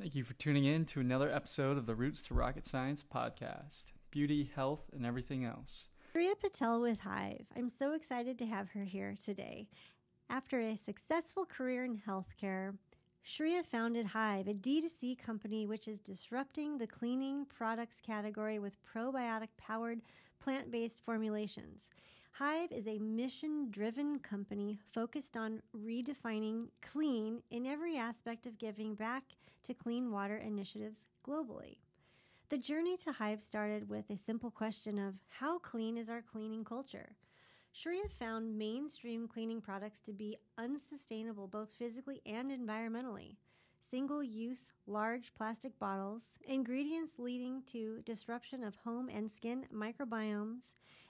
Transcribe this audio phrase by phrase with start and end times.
[0.00, 3.84] Thank you for tuning in to another episode of the Roots to Rocket Science podcast
[4.10, 5.88] beauty, health, and everything else.
[6.14, 7.44] Shreya Patel with Hive.
[7.54, 9.68] I'm so excited to have her here today.
[10.30, 12.78] After a successful career in healthcare,
[13.26, 19.48] Shreya founded Hive, a D2C company which is disrupting the cleaning products category with probiotic
[19.58, 20.00] powered
[20.42, 21.90] plant based formulations.
[22.40, 28.94] Hive is a mission driven company focused on redefining clean in every aspect of giving
[28.94, 29.24] back
[29.64, 31.76] to clean water initiatives globally.
[32.48, 36.64] The journey to Hive started with a simple question of how clean is our cleaning
[36.64, 37.14] culture?
[37.74, 43.36] Shreya found mainstream cleaning products to be unsustainable both physically and environmentally.
[43.90, 50.60] Single use, large plastic bottles, ingredients leading to disruption of home and skin microbiomes,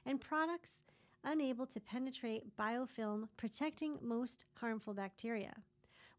[0.04, 0.80] and products
[1.24, 5.54] unable to penetrate biofilm, protecting most harmful bacteria.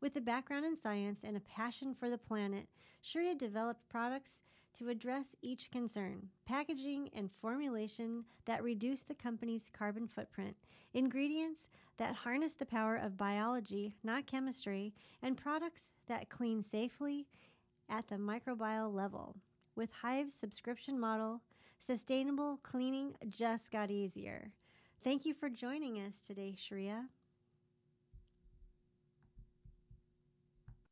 [0.01, 2.67] With a background in science and a passion for the planet,
[3.03, 4.43] Shreya developed products
[4.73, 10.55] to address each concern packaging and formulation that reduce the company's carbon footprint,
[10.93, 17.27] ingredients that harness the power of biology, not chemistry, and products that clean safely
[17.89, 19.35] at the microbial level.
[19.75, 21.41] With Hive's subscription model,
[21.79, 24.51] sustainable cleaning just got easier.
[25.03, 27.05] Thank you for joining us today, Shreya.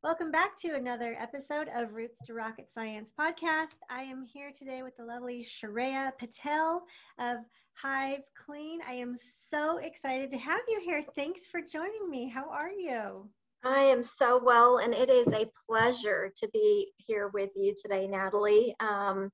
[0.02, 3.76] Welcome back to another episode of Roots to Rocket Science podcast.
[3.88, 6.88] I am here today with the lovely Shreya Patel
[7.20, 7.38] of
[7.76, 8.80] Hive Clean.
[8.88, 11.04] I am so excited to have you here.
[11.16, 12.28] Thanks for joining me.
[12.30, 13.30] How are you?
[13.64, 18.08] I am so well, and it is a pleasure to be here with you today,
[18.08, 18.74] Natalie.
[18.80, 19.30] Um,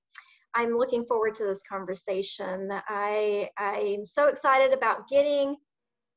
[0.55, 2.69] I'm looking forward to this conversation.
[2.71, 5.57] I I'm so excited about getting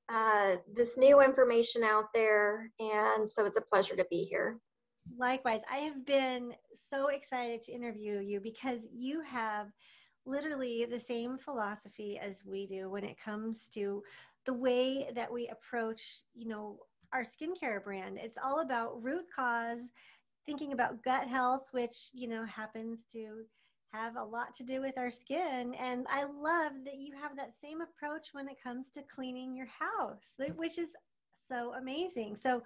[0.08, 2.70] uh, this new information out there.
[2.80, 4.58] And so it's a pleasure to be here.
[5.18, 9.68] Likewise, I have been so excited to interview you because you have
[10.26, 14.02] literally the same philosophy as we do when it comes to
[14.44, 16.02] the way that we approach,
[16.34, 16.78] you know,
[17.12, 18.18] our skincare brand.
[18.22, 19.80] It's all about root cause,
[20.44, 23.44] thinking about gut health, which, you know, happens to
[23.92, 25.74] have a lot to do with our skin.
[25.74, 29.66] And I love that you have that same approach when it comes to cleaning your
[29.66, 30.90] house, which is
[31.48, 32.36] so amazing.
[32.36, 32.62] So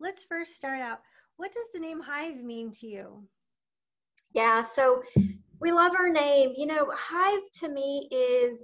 [0.00, 1.00] let's first start out.
[1.36, 3.24] What does the name Hive mean to you?
[4.32, 5.02] Yeah, so
[5.60, 6.52] we love our name.
[6.56, 8.60] You know, Hive to me is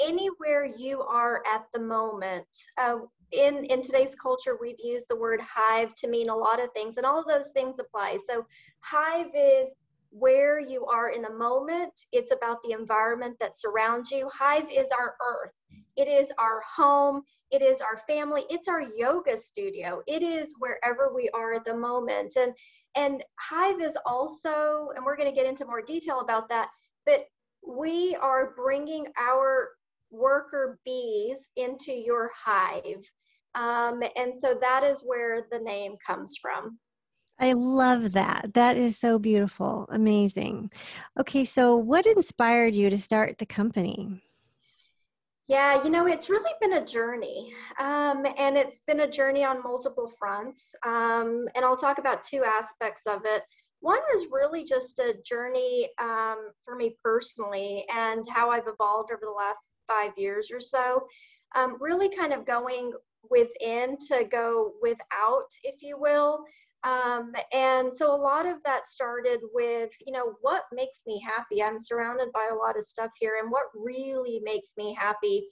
[0.00, 2.46] anywhere you are at the moment.
[2.78, 2.98] Uh,
[3.32, 6.96] in in today's culture, we've used the word hive to mean a lot of things,
[6.96, 8.18] and all of those things apply.
[8.26, 8.44] So,
[8.80, 9.68] hive is
[10.10, 11.92] where you are in the moment.
[12.12, 14.28] It's about the environment that surrounds you.
[14.32, 15.52] Hive is our earth,
[15.96, 21.12] it is our home, it is our family, it's our yoga studio, it is wherever
[21.14, 22.36] we are at the moment.
[22.36, 22.52] And
[22.96, 26.70] and Hive is also, and we're going to get into more detail about that,
[27.06, 27.26] but
[27.66, 29.68] we are bringing our
[30.10, 33.04] worker bees into your hive.
[33.54, 36.78] Um, and so that is where the name comes from.
[37.40, 38.50] I love that.
[38.52, 39.86] That is so beautiful.
[39.90, 40.70] Amazing.
[41.18, 44.22] Okay, so what inspired you to start the company?
[45.48, 47.52] Yeah, you know, it's really been a journey.
[47.80, 50.74] Um, and it's been a journey on multiple fronts.
[50.86, 53.42] Um, and I'll talk about two aspects of it.
[53.80, 59.22] One was really just a journey um, for me personally and how I've evolved over
[59.22, 61.06] the last five years or so.
[61.56, 62.92] Um, really kind of going
[63.28, 66.44] within to go without, if you will.
[66.82, 71.62] Um, and so a lot of that started with, you know, what makes me happy?
[71.62, 75.48] I'm surrounded by a lot of stuff here, and what really makes me happy?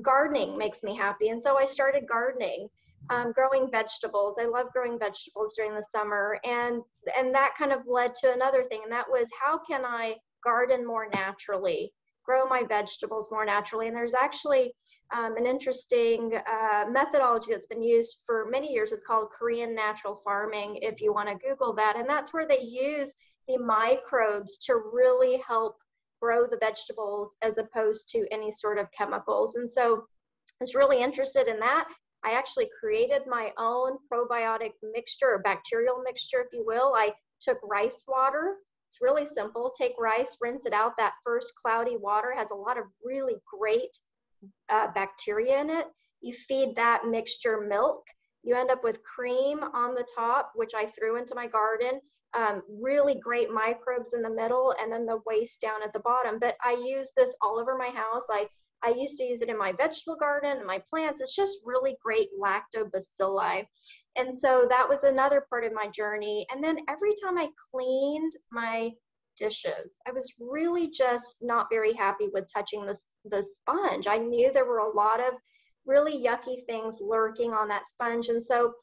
[0.00, 1.30] Gardening makes me happy.
[1.30, 2.68] And so I started gardening.
[3.10, 4.36] Um, growing vegetables.
[4.38, 6.82] I love growing vegetables during the summer, and
[7.16, 10.86] and that kind of led to another thing, and that was how can I garden
[10.86, 11.92] more naturally?
[12.28, 13.88] Grow my vegetables more naturally.
[13.88, 14.74] And there's actually
[15.16, 18.92] um, an interesting uh, methodology that's been used for many years.
[18.92, 21.96] It's called Korean natural farming, if you want to Google that.
[21.96, 23.14] And that's where they use
[23.48, 25.76] the microbes to really help
[26.20, 29.54] grow the vegetables as opposed to any sort of chemicals.
[29.54, 30.04] And so
[30.50, 31.88] I was really interested in that.
[32.24, 36.92] I actually created my own probiotic mixture or bacterial mixture, if you will.
[36.94, 38.56] I took rice water
[38.88, 39.70] it's really simple.
[39.76, 40.96] Take rice, rinse it out.
[40.96, 43.96] That first cloudy water has a lot of really great
[44.70, 45.86] uh, bacteria in it.
[46.22, 48.02] You feed that mixture milk.
[48.42, 52.00] You end up with cream on the top, which I threw into my garden.
[52.34, 56.38] Um, really great microbes in the middle, and then the waste down at the bottom.
[56.38, 58.24] But I use this all over my house.
[58.30, 58.48] I
[58.84, 61.20] I used to use it in my vegetable garden and my plants.
[61.20, 63.66] It's just really great lactobacilli.
[64.16, 66.46] And so that was another part of my journey.
[66.50, 68.90] And then every time I cleaned my
[69.36, 74.06] dishes, I was really just not very happy with touching the, the sponge.
[74.06, 75.34] I knew there were a lot of
[75.86, 78.28] really yucky things lurking on that sponge.
[78.28, 78.74] And so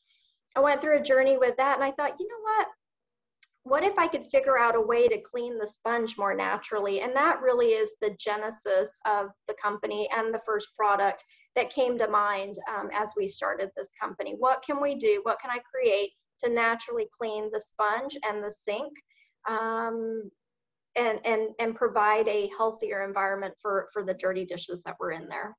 [0.55, 2.67] I went through a journey with that and I thought, you know what?
[3.65, 7.01] What if I could figure out a way to clean the sponge more naturally?
[7.01, 11.23] And that really is the genesis of the company and the first product
[11.55, 14.35] that came to mind um, as we started this company.
[14.37, 15.19] What can we do?
[15.23, 16.11] What can I create
[16.43, 18.93] to naturally clean the sponge and the sink?
[19.49, 20.29] Um,
[20.95, 25.27] and, and, and provide a healthier environment for, for the dirty dishes that were in
[25.27, 25.57] there.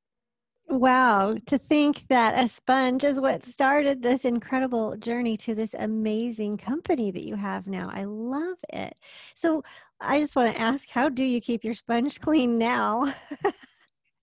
[0.68, 6.56] Wow, to think that a sponge is what started this incredible journey to this amazing
[6.56, 7.88] company that you have now.
[7.92, 8.98] I love it.
[9.36, 9.62] So,
[10.00, 13.14] I just want to ask how do you keep your sponge clean now?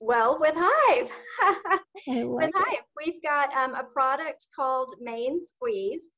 [0.02, 1.10] well, with Hive.
[2.08, 2.54] with it.
[2.56, 6.18] Hive, we've got um, a product called Main Squeeze,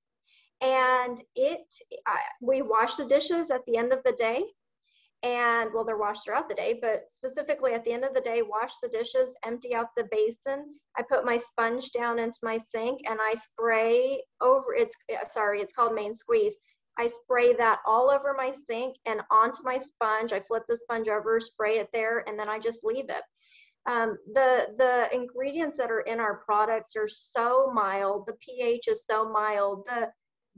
[0.60, 1.62] and it
[2.08, 4.44] uh, we wash the dishes at the end of the day
[5.26, 8.44] and well they're washed throughout the day but specifically at the end of the day
[8.44, 10.76] wash the dishes empty out the basin.
[10.98, 15.62] I put my sponge down into my sink and i spray over it's uh, sorry
[15.62, 16.56] it's called main squeeze.
[16.98, 20.32] I spray that all over my sink and onto my sponge.
[20.32, 23.24] I flip the sponge over spray it there and then i just leave it.
[23.88, 29.06] Um, the the ingredients that are in our products are so mild the ph is
[29.08, 30.12] so mild the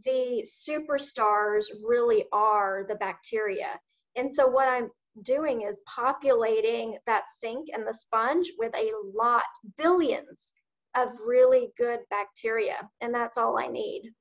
[0.05, 3.79] the superstars really are the bacteria
[4.17, 4.89] and so what I'm
[5.23, 9.43] doing is populating that sink and the sponge with a lot,
[9.77, 10.53] billions
[10.95, 12.89] of really good bacteria.
[13.01, 14.11] And that's all I need.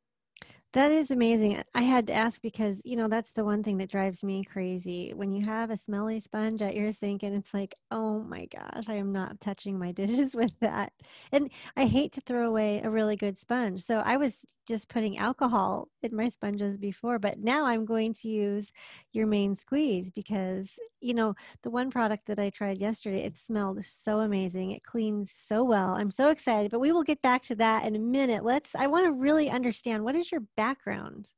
[0.72, 1.62] That is amazing.
[1.74, 5.12] I had to ask because, you know, that's the one thing that drives me crazy.
[5.14, 8.84] When you have a smelly sponge at your sink and it's like, oh my gosh,
[8.86, 10.92] I am not touching my dishes with that.
[11.32, 13.82] And I hate to throw away a really good sponge.
[13.82, 18.28] So I was just putting alcohol in my sponges before, but now I'm going to
[18.28, 18.70] use
[19.12, 20.68] your main squeeze because,
[21.00, 24.72] you know, the one product that I tried yesterday, it smelled so amazing.
[24.72, 25.94] It cleans so well.
[25.94, 28.44] I'm so excited, but we will get back to that in a minute.
[28.44, 31.28] Let's, I want to really understand what is your background?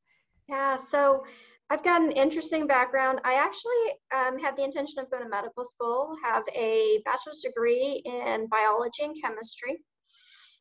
[0.49, 1.25] Yeah, so
[1.71, 3.21] I've got an interesting background.
[3.25, 3.73] I actually
[4.17, 9.05] um, had the intention of going to medical school, have a bachelor's degree in biology
[9.05, 9.79] and chemistry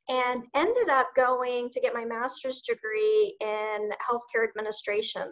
[0.10, 5.32] and ended up going to get my master's degree in healthcare administration.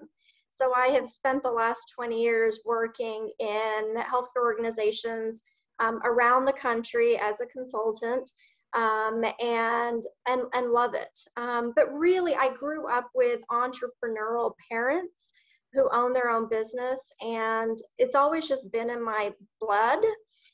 [0.49, 5.43] So I have spent the last 20 years working in healthcare organizations
[5.79, 8.31] um, around the country as a consultant
[8.73, 11.17] um, and, and, and love it.
[11.37, 15.31] Um, but really, I grew up with entrepreneurial parents
[15.73, 19.99] who own their own business, and it's always just been in my blood,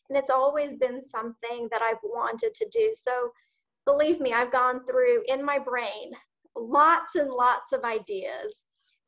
[0.09, 2.93] and it's always been something that I've wanted to do.
[2.99, 3.31] So
[3.85, 6.11] believe me, I've gone through in my brain
[6.55, 8.61] lots and lots of ideas.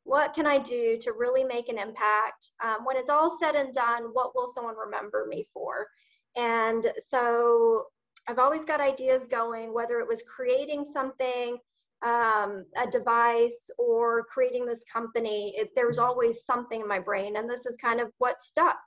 [0.05, 2.51] What can I do to really make an impact?
[2.63, 5.87] Um, when it's all said and done, what will someone remember me for?
[6.35, 7.85] And so
[8.27, 11.57] I've always got ideas going, whether it was creating something,
[12.03, 15.53] um, a device, or creating this company.
[15.55, 18.79] It, there was always something in my brain, and this is kind of what stuck.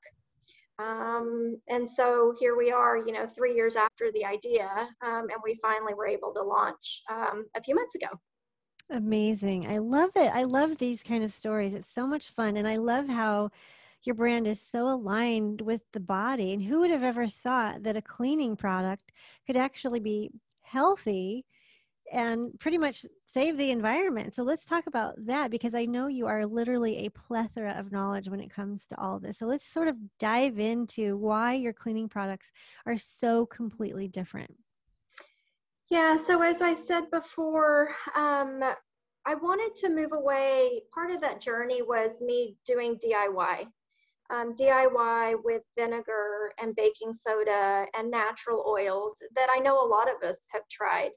[0.79, 4.69] Um, and so here we are, you know, three years after the idea,
[5.03, 8.09] um, and we finally were able to launch um, a few months ago.
[8.91, 9.67] Amazing.
[9.67, 10.31] I love it.
[10.33, 11.75] I love these kind of stories.
[11.75, 12.57] It's so much fun.
[12.57, 13.51] And I love how
[14.05, 16.53] your brand is so aligned with the body.
[16.53, 19.11] And who would have ever thought that a cleaning product
[19.47, 20.31] could actually be
[20.63, 21.45] healthy
[22.13, 24.35] and pretty much save the environment.
[24.35, 28.29] So let's talk about that because I know you are literally a plethora of knowledge
[28.29, 29.39] when it comes to all this.
[29.39, 32.51] So let's sort of dive into why your cleaning products
[32.87, 34.55] are so completely different.
[35.91, 38.63] Yeah, so as I said before, um,
[39.25, 40.83] I wanted to move away.
[40.93, 43.67] Part of that journey was me doing DIY.
[44.29, 50.09] Um, DIY with vinegar and baking soda and natural oils that I know a lot
[50.09, 51.11] of us have tried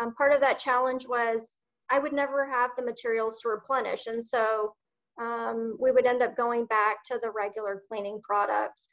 [0.00, 1.46] um, part of that challenge was
[1.90, 4.06] I would never have the materials to replenish.
[4.06, 4.74] And so
[5.20, 8.88] um, we would end up going back to the regular cleaning products.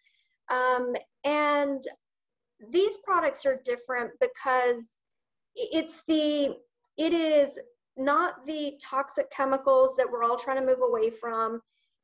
[0.51, 1.81] Um, and
[2.71, 4.97] these products are different because
[5.55, 6.57] it's the,
[6.97, 7.57] it is
[7.95, 11.61] not the toxic chemicals that we're all trying to move away from.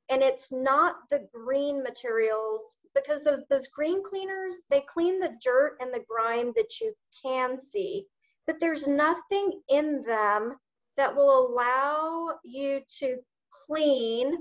[0.10, 2.62] And it's not the green materials
[2.94, 7.58] because those, those green cleaners, they clean the dirt and the grime that you can
[7.58, 8.06] see
[8.48, 10.56] but there's nothing in them
[10.98, 13.18] that will allow you to
[13.66, 14.38] clean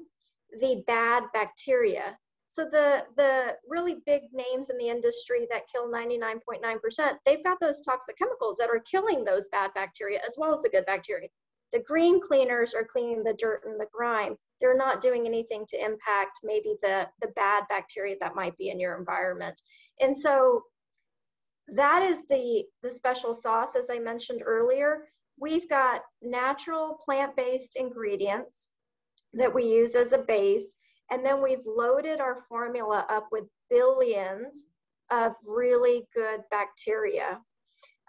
[0.60, 2.16] the bad bacteria.
[2.48, 7.80] So the the really big names in the industry that kill 99.9%, they've got those
[7.80, 11.28] toxic chemicals that are killing those bad bacteria as well as the good bacteria.
[11.72, 14.36] The green cleaners are cleaning the dirt and the grime.
[14.60, 18.78] They're not doing anything to impact maybe the the bad bacteria that might be in
[18.78, 19.60] your environment.
[20.00, 20.62] And so
[21.68, 25.04] that is the the special sauce as I mentioned earlier.
[25.38, 28.68] We've got natural plant-based ingredients
[29.32, 30.74] that we use as a base
[31.10, 34.64] and then we've loaded our formula up with billions
[35.10, 37.40] of really good bacteria.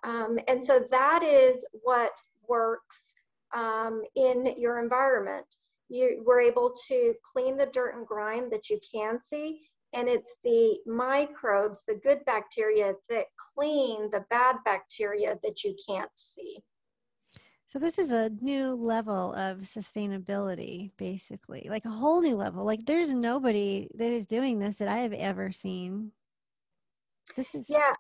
[0.04, 2.12] Um, and so that is what
[2.48, 3.14] works
[3.54, 5.46] um, in your environment.
[5.90, 9.62] You were able to clean the dirt and grime that you can see,
[9.96, 16.12] and it's the microbes, the good bacteria, that clean the bad bacteria that you can't
[16.16, 16.58] see.
[17.68, 22.66] So this is a new level of sustainability, basically, like a whole new level.
[22.66, 26.12] Like there's nobody that is doing this that I have ever seen.
[27.36, 27.94] This is yeah,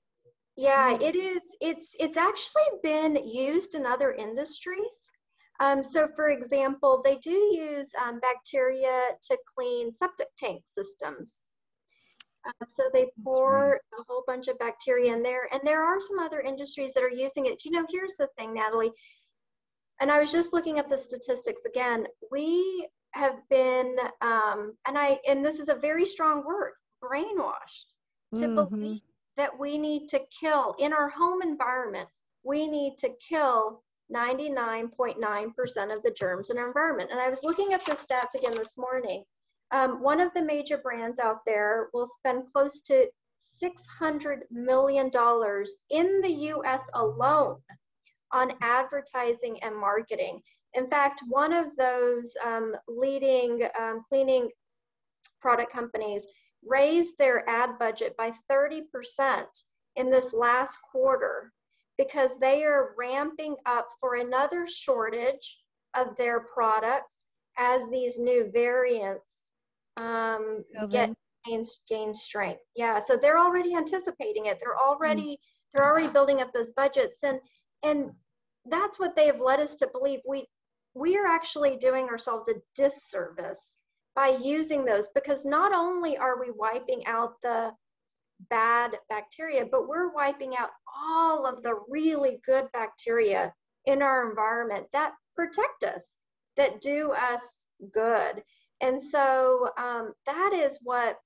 [0.55, 0.97] yeah.
[1.01, 1.41] It is.
[1.59, 5.11] It's it's actually been used in other industries.
[5.59, 11.44] Um, so, for example, they do use um, bacteria to clean septic tank systems.
[12.45, 13.99] Um, so they pour right.
[13.99, 17.09] a whole bunch of bacteria in there, and there are some other industries that are
[17.09, 17.65] using it.
[17.65, 18.91] You know, here's the thing, Natalie
[20.01, 22.05] and I was just looking up the statistics again.
[22.31, 26.73] We have been, um, and I, and this is a very strong word,
[27.03, 27.85] brainwashed
[28.35, 28.55] to mm-hmm.
[28.55, 29.01] believe
[29.37, 32.09] that we need to kill in our home environment.
[32.43, 33.83] We need to kill
[34.13, 37.09] 99.9% of the germs in our environment.
[37.11, 39.23] And I was looking up the stats again this morning.
[39.75, 43.09] Um, one of the major brands out there will spend close to
[43.61, 45.11] $600 million
[45.89, 47.57] in the US alone
[48.31, 50.39] on advertising and marketing.
[50.75, 54.49] In fact, one of those um, leading um, cleaning
[55.41, 56.23] product companies
[56.65, 59.43] raised their ad budget by 30%
[59.97, 61.51] in this last quarter
[61.97, 65.59] because they are ramping up for another shortage
[65.95, 67.25] of their products
[67.57, 69.34] as these new variants
[69.97, 71.13] um, get
[71.45, 72.61] gain, gain strength.
[72.75, 74.59] Yeah, so they're already anticipating it.
[74.61, 75.39] They're already
[75.75, 77.39] they're already building up those budgets and
[77.83, 78.11] and
[78.69, 80.47] that's what they have led us to believe we
[80.93, 83.75] we are actually doing ourselves a disservice
[84.15, 87.71] by using those because not only are we wiping out the
[88.49, 90.69] bad bacteria but we're wiping out
[91.07, 93.53] all of the really good bacteria
[93.85, 96.05] in our environment that protect us
[96.57, 97.41] that do us
[97.93, 98.41] good
[98.81, 101.17] and so um, that is what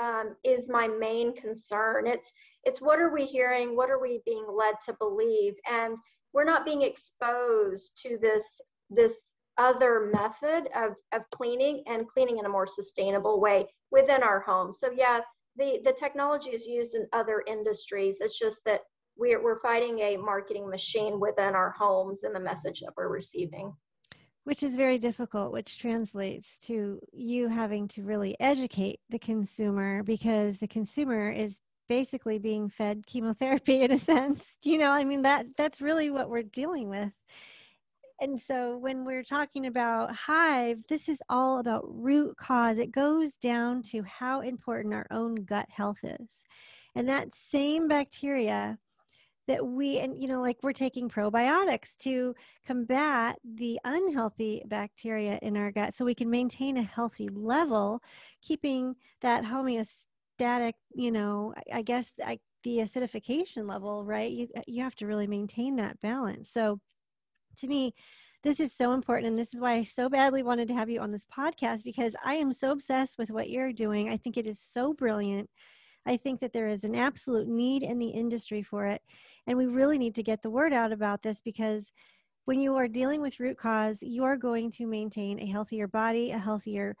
[0.00, 2.32] um, is my main concern it's
[2.64, 5.96] it's what are we hearing what are we being led to believe and
[6.32, 12.46] we're not being exposed to this this other method of, of cleaning and cleaning in
[12.46, 14.72] a more sustainable way within our home.
[14.72, 15.20] So yeah,
[15.56, 18.18] the, the technology is used in other industries.
[18.20, 18.82] It's just that
[19.16, 23.74] we're, we're fighting a marketing machine within our homes and the message that we're receiving.
[24.44, 30.58] Which is very difficult, which translates to you having to really educate the consumer because
[30.58, 34.42] the consumer is basically being fed chemotherapy in a sense.
[34.62, 37.12] You know, I mean that that's really what we're dealing with.
[38.20, 42.78] And so when we're talking about hive, this is all about root cause.
[42.78, 46.28] It goes down to how important our own gut health is.
[46.96, 48.78] And that same bacteria
[49.48, 55.56] that we and you know like we're taking probiotics to combat the unhealthy bacteria in
[55.56, 58.00] our gut so we can maintain a healthy level
[58.40, 64.30] keeping that homeostatic you know, I guess I, the acidification level, right?
[64.30, 66.50] You uh, you have to really maintain that balance.
[66.50, 66.80] So
[67.58, 67.94] to me,
[68.44, 71.00] this is so important and this is why I so badly wanted to have you
[71.00, 74.08] on this podcast because I am so obsessed with what you're doing.
[74.08, 75.50] I think it is so brilliant.
[76.08, 79.02] I think that there is an absolute need in the industry for it
[79.46, 81.92] and we really need to get the word out about this because
[82.46, 86.30] when you are dealing with root cause, you are going to maintain a healthier body,
[86.30, 86.96] a healthier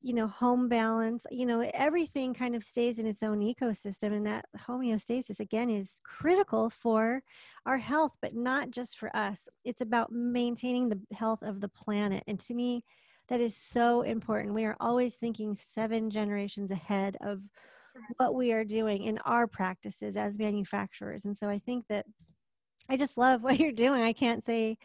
[0.00, 1.26] you know home balance.
[1.30, 6.00] You know everything kind of stays in its own ecosystem and that homeostasis again is
[6.04, 7.22] critical for
[7.66, 9.48] our health but not just for us.
[9.64, 12.84] It's about maintaining the health of the planet and to me
[13.28, 14.54] that is so important.
[14.54, 17.40] We are always thinking seven generations ahead of
[18.16, 22.06] what we are doing in our practices as manufacturers and so i think that
[22.88, 24.76] i just love what you're doing i can't say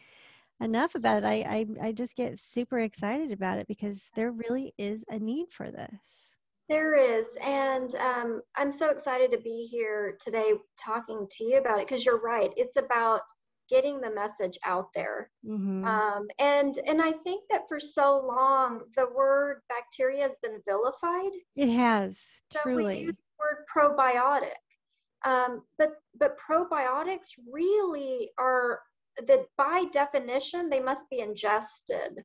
[0.63, 1.25] enough about it.
[1.25, 1.33] I,
[1.81, 5.71] I, I just get super excited about it because there really is a need for
[5.71, 6.37] this.
[6.69, 7.27] There is.
[7.43, 12.05] And um, I'm so excited to be here today talking to you about it because
[12.05, 12.51] you're right.
[12.55, 13.21] It's about
[13.69, 15.29] getting the message out there.
[15.45, 15.85] Mm-hmm.
[15.85, 21.31] Um, and and I think that for so long the word bacteria has been vilified.
[21.55, 22.19] it has
[22.51, 22.85] So truly.
[22.85, 24.59] we use the word probiotic.
[25.25, 28.79] Um, but but probiotics really are
[29.27, 32.23] that by definition they must be ingested.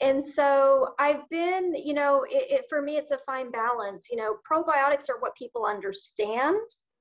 [0.00, 4.08] And so I've been, you know, it, it, for me it's a fine balance.
[4.10, 6.58] You know, probiotics are what people understand.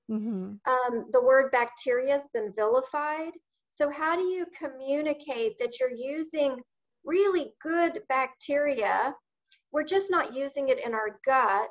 [0.10, 0.54] mm-hmm.
[0.66, 3.34] Um, the word bacteria has been vilified.
[3.76, 6.62] So how do you communicate that you're using
[7.04, 9.14] really good bacteria?
[9.74, 11.70] We're just not using it in our gut.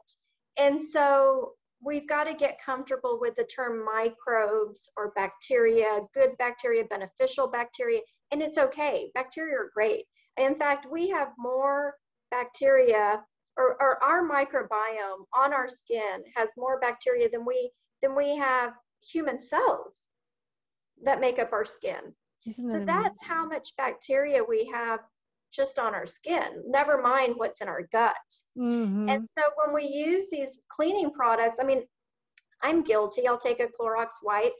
[0.58, 6.84] And so we've got to get comfortable with the term microbes or bacteria, good bacteria,
[6.84, 9.10] beneficial bacteria, and it's okay.
[9.14, 10.04] Bacteria are great.
[10.36, 11.94] In fact, we have more
[12.30, 13.22] bacteria
[13.56, 17.70] or, or our microbiome on our skin has more bacteria than we
[18.02, 20.03] than we have human cells
[21.04, 22.14] that make up our skin.
[22.46, 25.00] Isn't So that that's how much bacteria we have
[25.54, 28.14] just on our skin, never mind what's in our gut.
[28.58, 29.08] mm-hmm.
[29.08, 31.82] And so when we use these cleaning products, I mean,
[32.62, 33.28] I'm guilty.
[33.28, 34.54] I'll take a Clorox wipe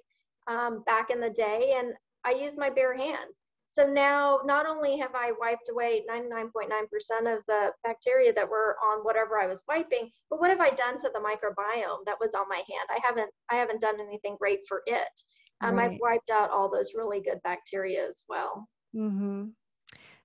[0.46, 3.30] um, back in the day and I use my bare hand.
[3.68, 9.00] So now not only have I wiped away 99.9% of the bacteria that were on
[9.00, 12.48] whatever I was wiping, but what have I done to the microbiome that was on
[12.48, 12.88] my hand?
[12.88, 15.20] I haven't I haven't done anything great for it.
[15.60, 18.68] Um, I've wiped out all those really good bacteria as well.
[18.94, 19.46] Mm-hmm.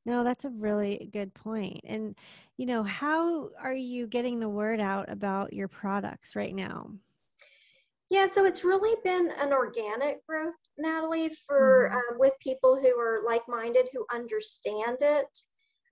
[0.06, 1.82] No, that's a really good point.
[1.86, 2.16] And,
[2.58, 6.92] you know, how are you getting the word out about your products right now?
[8.10, 13.22] Yeah, so it's really been an organic growth, Natalie, for um, with people who are
[13.26, 15.28] like-minded who understand it.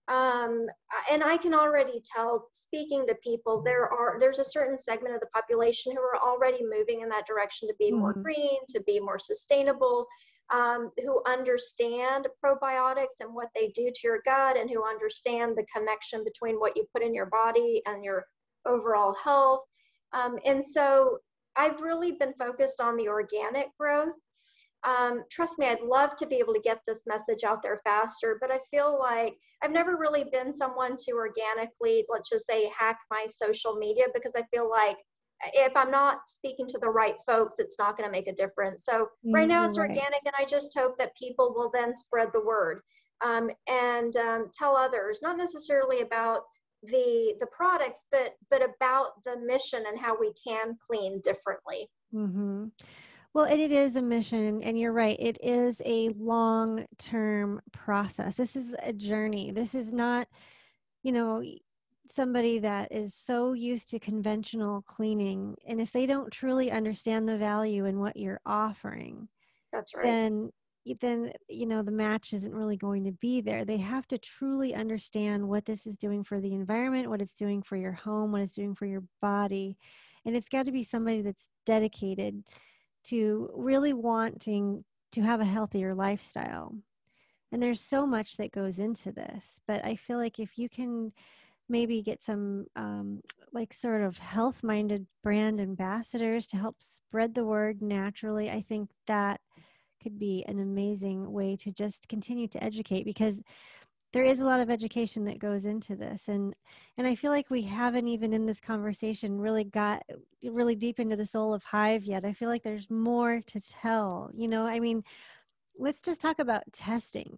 [0.07, 0.67] Um,
[1.11, 5.19] and I can already tell, speaking to people, there are there's a certain segment of
[5.19, 8.23] the population who are already moving in that direction to be more Mhm.
[8.23, 10.07] green, to be more sustainable,
[10.49, 15.65] um, who understand probiotics and what they do to your gut, and who understand the
[15.65, 18.25] connection between what you put in your body and your
[18.65, 19.65] overall health.
[20.13, 21.19] Um, and so
[21.57, 24.15] I've really been focused on the organic growth.
[24.83, 28.37] Um, trust me, I'd love to be able to get this message out there faster,
[28.39, 32.99] but I feel like I've never really been someone to organically, let's just say, hack
[33.09, 34.97] my social media because I feel like
[35.53, 38.85] if I'm not speaking to the right folks, it's not going to make a difference.
[38.85, 42.29] So right now you're it's organic, and I just hope that people will then spread
[42.33, 42.81] the word
[43.23, 46.41] um, and um, tell others, not necessarily about
[46.83, 51.89] the the products, but but about the mission and how we can clean differently.
[52.13, 52.65] Mm-hmm.
[53.37, 55.15] Well, and it is a mission, and you're right.
[55.19, 58.33] It is a long term process.
[58.33, 59.51] This is a journey.
[59.51, 60.27] This is not,
[61.03, 61.43] you know,
[62.09, 65.55] somebody that is so used to conventional cleaning.
[65.67, 69.27] And if they don't truly understand the value in what you're offering,
[69.71, 70.03] That's right.
[70.03, 70.49] then
[71.01, 74.73] then you know the match isn't really going to be there they have to truly
[74.73, 78.41] understand what this is doing for the environment what it's doing for your home what
[78.41, 79.77] it's doing for your body
[80.23, 82.41] and it's got to be somebody that's dedicated
[83.09, 86.75] to really wanting to have a healthier lifestyle.
[87.51, 91.11] And there's so much that goes into this but i feel like if you can
[91.69, 93.21] maybe get some um,
[93.53, 98.89] like sort of health minded brand ambassadors to help spread the word naturally i think
[99.07, 99.39] that
[100.01, 103.41] could be an amazing way to just continue to educate because
[104.13, 106.55] there is a lot of education that goes into this and
[106.97, 110.01] and i feel like we haven't even in this conversation really got
[110.43, 112.25] really deep into the soul of hive yet.
[112.25, 114.65] I feel like there's more to tell you know?
[114.65, 115.03] I mean
[115.77, 117.37] let's just talk about testing.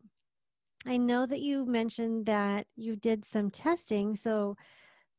[0.86, 4.56] I know that you mentioned that you did some testing so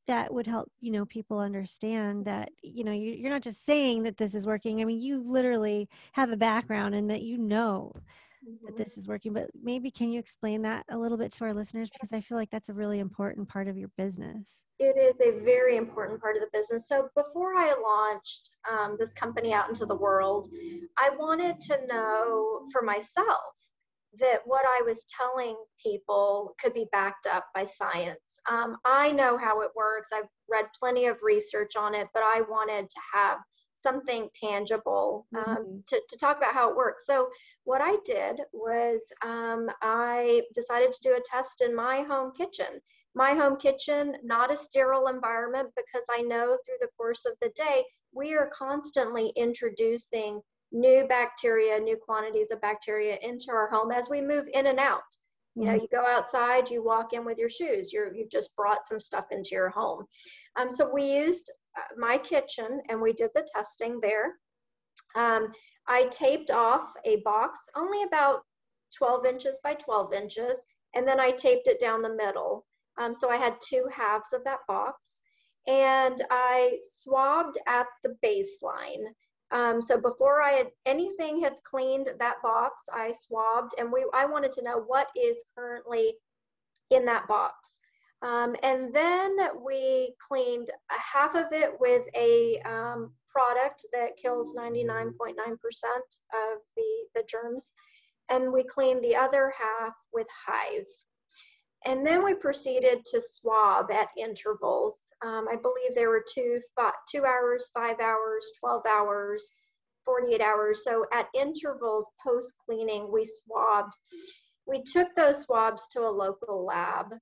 [0.07, 4.03] that would help you know people understand that you know you, you're not just saying
[4.05, 4.81] that this is working.
[4.81, 7.93] I mean you literally have a background and that you know
[8.67, 8.77] that Mhm.
[8.77, 11.91] this is working but maybe can you explain that a little bit to our listeners
[11.91, 15.45] because i feel like that's a really important part of your business It is a
[15.45, 16.89] very important part of the business.
[16.89, 20.49] So before I launched um, this company out into the world,
[20.99, 23.43] I wanted to know for myself
[24.19, 28.41] that what I was telling people could be backed up by science.
[28.51, 30.09] Um, I know how it works.
[30.15, 33.39] I've read plenty of research on it, but I wanted to have
[33.81, 35.83] something tangible um, Mhm.
[35.89, 37.07] to, to talk about how it works.
[37.07, 37.29] So
[37.65, 42.81] what I did was um, I decided to do a test in my home kitchen
[43.15, 47.51] my home kitchen, not a sterile environment, because I know through the course of the
[47.57, 50.41] day, we are constantly introducing
[50.73, 55.03] new bacteria, new quantities of bacteria into our home as we move in and out.
[55.59, 55.81] You know, Mhm.
[55.81, 59.27] you go outside, you walk in with your shoes, you're, you've just brought some stuff
[59.33, 60.07] into your home.
[60.57, 61.51] Um, so we used
[61.97, 64.35] my kitchen and we did the testing there.
[65.15, 65.53] Um,
[65.87, 68.43] I taped off a box, only about
[68.97, 72.67] 12 inches by 12 inches, and then I taped it down the middle.
[72.99, 75.21] Um, so I had two halves of that box.
[75.67, 79.05] And I swabbed at the baseline.
[79.53, 84.25] Um, so before I had anything had cleaned that box, I swabbed, and we I
[84.25, 86.15] wanted to know what is currently
[86.91, 87.79] in that box.
[88.23, 95.13] Um, and then we cleaned half of it with a um, product that kills 99.9%
[95.15, 97.71] of the, the germs.
[98.29, 100.87] And we cleaned the other half with Hive.
[101.87, 105.01] And then we proceeded to swab at intervals.
[105.25, 109.51] Um, I believe there were two, five, two hours, five hours, 12 hours,
[110.05, 110.85] 48 hours.
[110.85, 113.95] So at intervals post cleaning, we swabbed.
[114.67, 117.15] We took those swabs to a local lab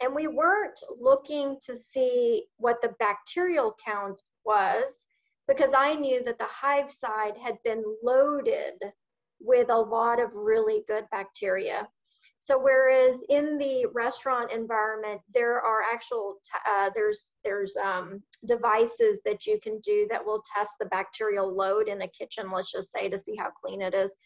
[0.00, 5.06] and we weren't looking to see what the bacterial count was
[5.46, 8.74] because I knew that the hive side had been loaded
[9.40, 11.88] with a lot of really good bacteria.
[12.38, 16.36] So whereas in the restaurant environment, there are actual
[16.66, 21.88] uh, there's there's um, devices that you can do that will test the bacterial load
[21.88, 22.50] in a kitchen.
[22.50, 24.16] Let's just say to see how clean it is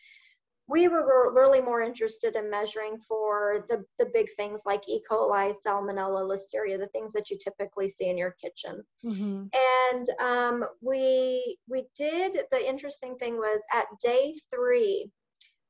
[0.66, 5.02] we were really more interested in measuring for the, the big things like E.
[5.10, 8.82] coli, salmonella, listeria, the things that you typically see in your kitchen.
[9.04, 9.44] Mm-hmm.
[9.92, 15.10] And um, we we did the interesting thing was at day three,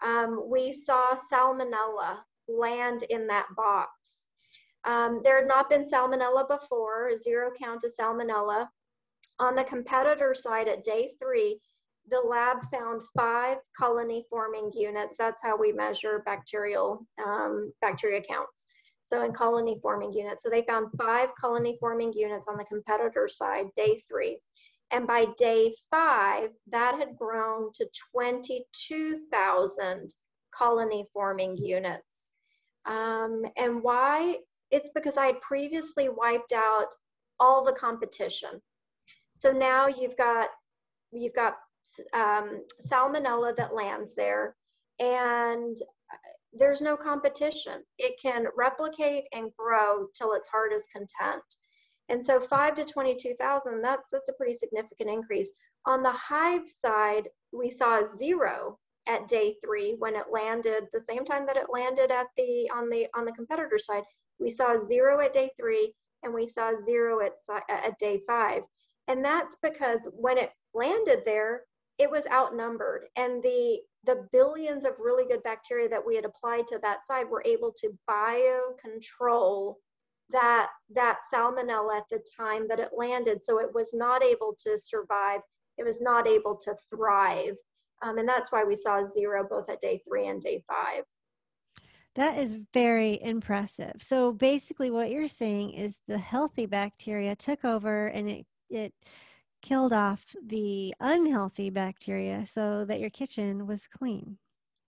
[0.04, 4.26] um, we saw salmonella land in that box.
[4.84, 8.68] Um, there had not been salmonella before, zero count of salmonella.
[9.40, 11.58] On the competitor side at day three,
[12.10, 15.16] the lab found five colony forming units.
[15.16, 18.66] That's how we measure bacterial um, bacteria counts.
[19.04, 20.42] So in colony forming units.
[20.42, 24.38] So they found five colony forming units on the competitor side, day three.
[24.90, 30.14] And by day five, that had grown to 22,000
[30.56, 32.30] colony forming units.
[32.86, 34.36] Um, and why?
[34.70, 36.88] It's because I had previously wiped out
[37.40, 38.62] all the competition.
[39.32, 40.48] So now you've got
[41.12, 41.56] you've got
[42.12, 44.56] um, salmonella that lands there,
[44.98, 45.76] and
[46.12, 46.16] uh,
[46.52, 47.82] there's no competition.
[47.98, 51.42] It can replicate and grow till its heart is content.
[52.08, 55.50] And so five to 22,000, that's, that's a pretty significant increase.
[55.86, 61.24] On the hive side, we saw zero at day three when it landed the same
[61.24, 64.02] time that it landed at the on the on the competitor side
[64.38, 67.32] we saw zero at day three and we saw zero at
[67.68, 68.62] at day five
[69.08, 71.62] and that's because when it landed there
[71.98, 73.04] it was outnumbered.
[73.16, 77.28] And the the billions of really good bacteria that we had applied to that side
[77.28, 79.76] were able to biocontrol
[80.30, 83.42] that that salmonella at the time that it landed.
[83.42, 85.40] So it was not able to survive.
[85.78, 87.54] It was not able to thrive.
[88.02, 91.04] Um, and that's why we saw zero both at day three and day five.
[92.14, 93.94] That is very impressive.
[94.00, 98.92] So basically what you're saying is the healthy bacteria took over and it it
[99.64, 104.36] killed off the unhealthy bacteria so that your kitchen was clean.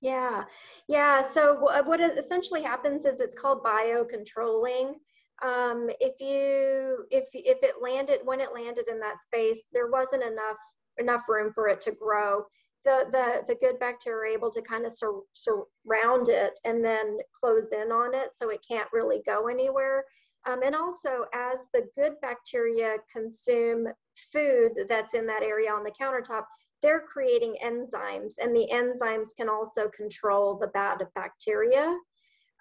[0.02, 0.44] Yeah,
[0.86, 1.22] yeah.
[1.22, 4.94] So what essentially happens is it's called biocontrolling.
[5.42, 10.22] Um, if you if if it landed when it landed in that space, there wasn't
[10.22, 10.58] enough
[10.98, 12.44] enough room for it to grow.
[12.84, 17.18] The the the good bacteria are able to kind of sur- surround it and then
[17.38, 20.04] close in on it, so it can't really go anywhere.
[20.46, 23.88] Um, and also, as the good bacteria consume
[24.32, 26.44] food that's in that area on the countertop,
[26.82, 31.96] they're creating enzymes, and the enzymes can also control the bad bacteria.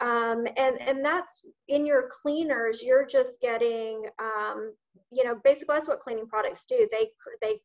[0.01, 2.81] Um, and and that's in your cleaners.
[2.81, 4.73] You're just getting, um,
[5.11, 6.87] you know, basically that's what cleaning products do.
[6.91, 7.09] They
[7.41, 7.59] they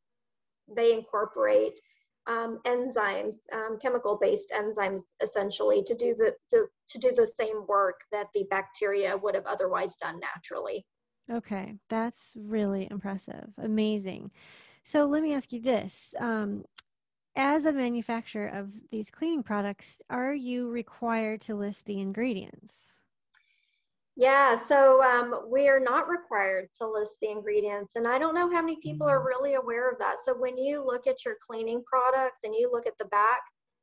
[0.74, 1.80] they incorporate
[2.30, 8.00] um, enzymes, um, chemical-based enzymes, essentially, to do the to, to do the same work
[8.12, 10.86] that the bacteria would have otherwise done naturally.
[11.30, 14.30] Okay, that's really impressive, amazing.
[14.84, 16.64] So let me ask you this: um,
[17.34, 22.89] as a manufacturer of these cleaning products, are you required to list the ingredients?
[24.16, 28.50] Yeah, so um, we are not required to list the ingredients, and I don't know
[28.50, 29.26] how many people are mm-hmm.
[29.26, 30.16] really aware of that.
[30.24, 33.40] So when you look at your cleaning products and you look at the back,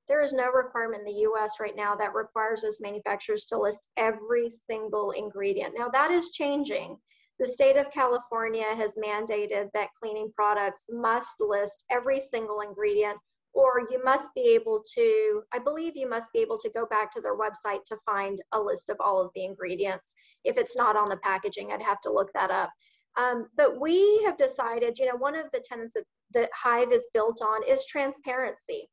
[0.07, 3.87] there is no requirement in the US right now that requires us manufacturers to list
[3.97, 5.73] every single ingredient.
[5.77, 6.97] Now that is changing.
[7.39, 13.17] The state of California has mandated that cleaning products must list every single ingredient
[13.53, 17.11] or you must be able to, I believe you must be able to go back
[17.13, 20.13] to their website to find a list of all of the ingredients.
[20.43, 22.69] If it's not on the packaging, I'd have to look that up.
[23.17, 25.95] Um, but we have decided, you know, one of the tenets
[26.33, 28.89] that Hive is built on is transparency.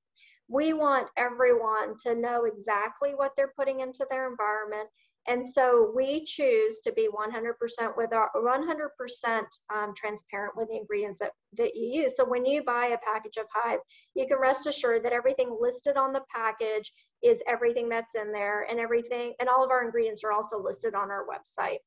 [0.48, 4.88] we want everyone to know exactly what they're putting into their environment
[5.26, 9.42] and so we choose to be 100% with our 100%
[9.74, 12.16] um, transparent with the ingredients that, that you use.
[12.16, 13.80] So when you buy a package of Hive,
[14.14, 18.66] you can rest assured that everything listed on the package is everything that's in there
[18.70, 21.78] and everything, and all of our ingredients are also listed on our website.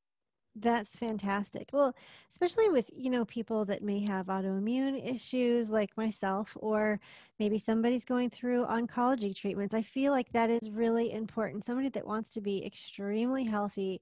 [0.60, 1.68] That's fantastic.
[1.72, 1.94] Well,
[2.32, 7.00] especially with, you know, people that may have autoimmune issues like myself, or
[7.38, 9.74] maybe somebody's going through oncology treatments.
[9.74, 11.64] I feel like that is really important.
[11.64, 14.00] Somebody that wants to be extremely healthy,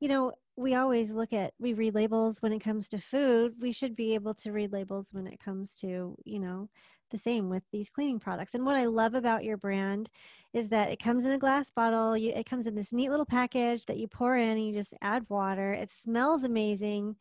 [0.00, 3.54] you know, we always look at, we read labels when it comes to food.
[3.60, 6.68] We should be able to read labels when it comes to, you know,
[7.10, 8.54] the same with these cleaning products.
[8.54, 10.10] And what I love about your brand
[10.52, 12.16] is that it comes in a glass bottle.
[12.16, 14.94] You, it comes in this neat little package that you pour in and you just
[15.02, 15.72] add water.
[15.72, 17.16] It smells amazing.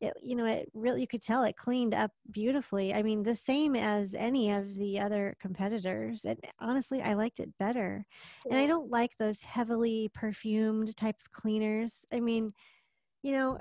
[0.00, 2.94] It, you know, it really, you could tell it cleaned up beautifully.
[2.94, 6.24] I mean, the same as any of the other competitors.
[6.24, 8.06] And honestly, I liked it better.
[8.48, 12.04] And I don't like those heavily perfumed type of cleaners.
[12.12, 12.52] I mean,
[13.22, 13.58] you know,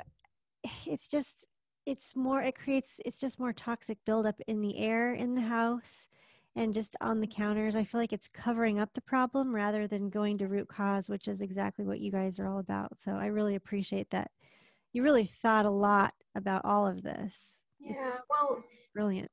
[0.85, 1.47] it's just,
[1.87, 6.07] it's more it creates it's just more toxic buildup in the air in the house
[6.57, 7.75] and just on the counters.
[7.75, 11.29] I feel like it's covering up the problem rather than going to root cause which
[11.29, 12.99] is exactly what you guys are all about.
[12.99, 14.29] So i really appreciate that.
[14.91, 17.33] You really thought a lot about all of this.
[17.79, 19.31] Yeah it's, well it's brilliant.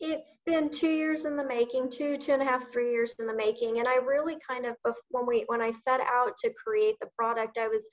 [0.00, 3.26] it's been two years in the making two two and a half three years in
[3.26, 3.80] the making.
[3.80, 4.76] And i really kind of
[5.10, 7.86] when we when i set out to create the product i was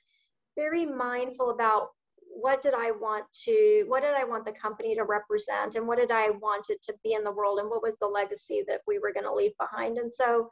[0.55, 1.89] very mindful about
[2.29, 5.97] what did I want to, what did I want the company to represent, and what
[5.97, 8.81] did I want it to be in the world, and what was the legacy that
[8.87, 9.97] we were going to leave behind.
[9.97, 10.49] And so,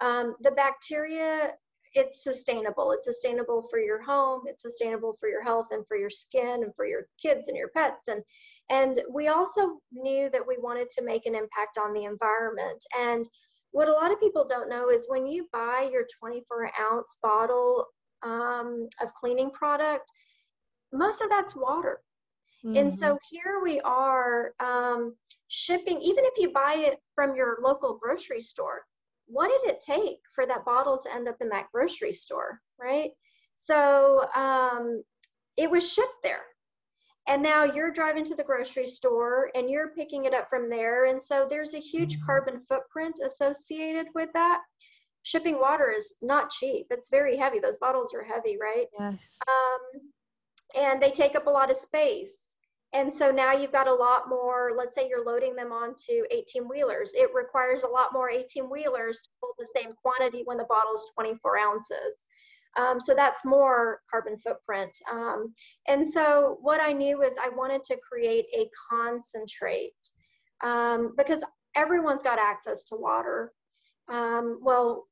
[0.00, 1.52] um, the bacteria,
[1.94, 2.92] it's sustainable.
[2.92, 4.42] It's sustainable for your home.
[4.46, 7.68] It's sustainable for your health and for your skin and for your kids and your
[7.68, 8.08] pets.
[8.08, 8.22] And
[8.70, 12.82] and we also knew that we wanted to make an impact on the environment.
[12.98, 13.24] And
[13.72, 17.86] what a lot of people don't know is when you buy your 24 ounce bottle
[18.22, 20.10] um, of cleaning product,
[20.92, 22.00] most of that's water.
[22.64, 22.76] Mm-hmm.
[22.76, 23.16] And so mm-hmm.
[23.30, 25.16] here we are um,
[25.48, 28.82] shipping, even if you buy it from your local grocery store,
[29.26, 33.10] what did it take for that bottle to end up in that grocery store, right?
[33.56, 35.02] So um,
[35.56, 36.42] it was shipped there.
[37.28, 41.06] And now you're driving to the grocery store and you're picking it up from there.
[41.06, 42.26] And so there's a huge mm-hmm.
[42.26, 44.60] carbon footprint associated with that.
[45.22, 47.60] Shipping water is not cheap, it's very heavy.
[47.60, 48.86] Those bottles are heavy, right?
[48.98, 49.36] Yes.
[49.46, 50.00] Um,
[50.76, 52.32] and they take up a lot of space.
[52.94, 56.68] And so now you've got a lot more, let's say you're loading them onto 18
[56.68, 57.12] wheelers.
[57.14, 60.92] It requires a lot more 18 wheelers to hold the same quantity when the bottle
[60.94, 62.26] is 24 ounces.
[62.78, 64.92] Um, so that's more carbon footprint.
[65.10, 65.54] Um,
[65.88, 69.92] and so what I knew is I wanted to create a concentrate
[70.62, 71.42] um, because
[71.74, 73.52] everyone's got access to water.
[74.10, 75.06] Um, well,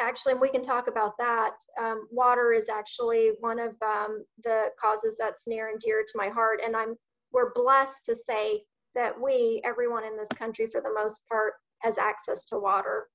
[0.00, 1.52] actually, and we can talk about that.
[1.80, 6.28] Um, water is actually one of um, the causes that's near and dear to my
[6.28, 6.96] heart, and I'm
[7.32, 8.62] we're blessed to say
[8.94, 13.06] that we, everyone in this country, for the most part, has access to water,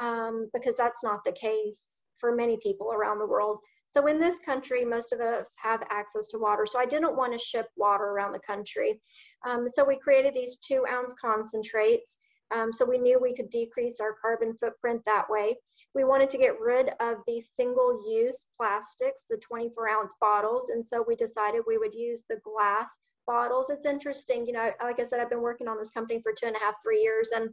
[0.00, 3.58] um, because that's not the case for many people around the world.
[3.86, 6.66] So in this country, most of us have access to water.
[6.66, 9.00] So I didn't want to ship water around the country.
[9.48, 12.18] Um, so we created these two ounce concentrates
[12.54, 15.56] um, so we knew we could decrease our carbon footprint that way.
[15.94, 20.70] We wanted to get rid of the single use plastics, the 24 ounce bottles.
[20.70, 22.90] And so we decided we would use the glass
[23.26, 23.68] bottles.
[23.68, 26.46] It's interesting, you know, like I said, I've been working on this company for two
[26.46, 27.30] and a half, three years.
[27.34, 27.50] And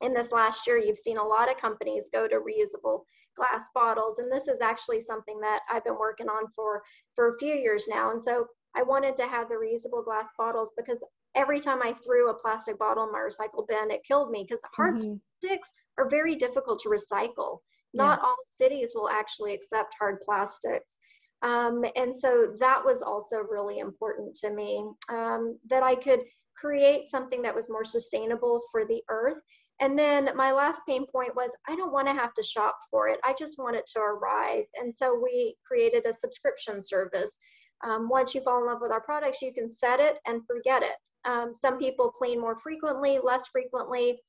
[0.00, 3.02] in this last year, you've seen a lot of companies go to reusable
[3.36, 4.18] glass bottles.
[4.18, 6.82] And this is actually something that I've been working on for,
[7.14, 8.10] for a few years now.
[8.10, 10.98] And so I wanted to have the reusable glass bottles because
[11.34, 14.62] every time I threw a plastic bottle in my recycle bin, it killed me because
[14.74, 15.14] hard mm-hmm.
[15.40, 17.58] plastics are very difficult to recycle.
[17.92, 18.26] Not yeah.
[18.26, 20.98] all cities will actually accept hard plastics.
[21.42, 26.20] Um, and so that was also really important to me um, that I could
[26.56, 29.40] create something that was more sustainable for the earth.
[29.80, 33.08] And then my last pain point was I don't want to have to shop for
[33.08, 33.18] it.
[33.24, 34.64] I just want it to arrive.
[34.80, 37.38] And so we created a subscription service.
[37.82, 40.82] Um, once you fall in love with our products, you can set it and forget
[40.82, 40.96] it.
[41.24, 44.20] Um, some people clean more frequently, less frequently.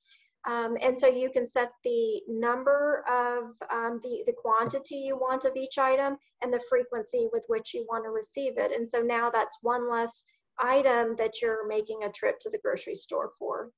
[0.47, 5.43] Um, and so you can set the number of um, the, the quantity you want
[5.43, 8.71] of each item and the frequency with which you want to receive it.
[8.71, 10.23] And so now that's one less
[10.59, 13.71] item that you're making a trip to the grocery store for.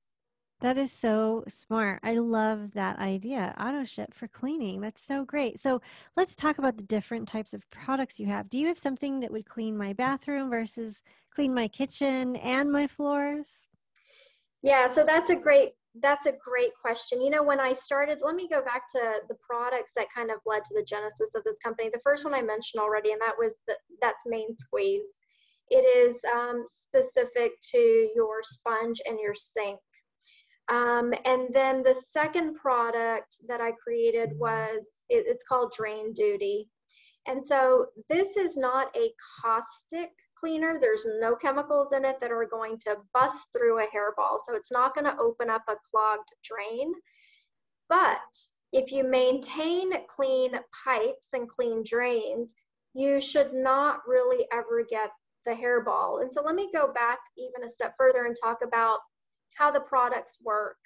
[0.59, 1.99] That is so smart.
[2.01, 3.53] I love that idea.
[3.59, 4.81] Auto ship for cleaning.
[4.81, 5.59] That's so great.
[5.59, 5.81] So
[6.15, 8.49] let's talk about the different types of products you have.
[8.49, 12.87] Do you have something that would clean my bathroom versus clean my kitchen and my
[12.87, 13.67] floors?
[14.63, 17.21] Yeah, so that's a great that's a great question.
[17.21, 20.37] You know, when I started, let me go back to the products that kind of
[20.45, 21.89] led to the genesis of this company.
[21.91, 25.21] The first one I mentioned already, and that was the, that's Main Squeeze.
[25.69, 29.79] It is um, specific to your sponge and your sink.
[30.69, 36.69] Um, and then the second product that I created was it, it's called Drain Duty.
[37.25, 40.77] And so this is not a caustic cleaner.
[40.79, 44.39] There's no chemicals in it that are going to bust through a hairball.
[44.45, 46.93] So it's not going to open up a clogged drain.
[47.89, 48.19] But
[48.73, 50.51] if you maintain clean
[50.85, 52.53] pipes and clean drains,
[52.93, 55.09] you should not really ever get
[55.45, 56.21] the hairball.
[56.21, 58.99] And so let me go back even a step further and talk about
[59.57, 60.77] how the products work.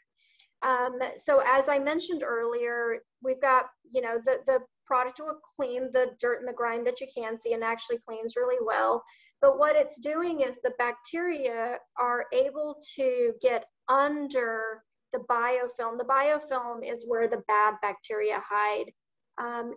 [0.64, 5.90] Um, so as I mentioned earlier, we've got, you know, the, the product will clean
[5.92, 9.04] the dirt and the grime that you can see and actually cleans really well.
[9.42, 15.98] But what it's doing is the bacteria are able to get under the biofilm.
[15.98, 18.92] The biofilm is where the bad bacteria hide.
[19.40, 19.74] Um,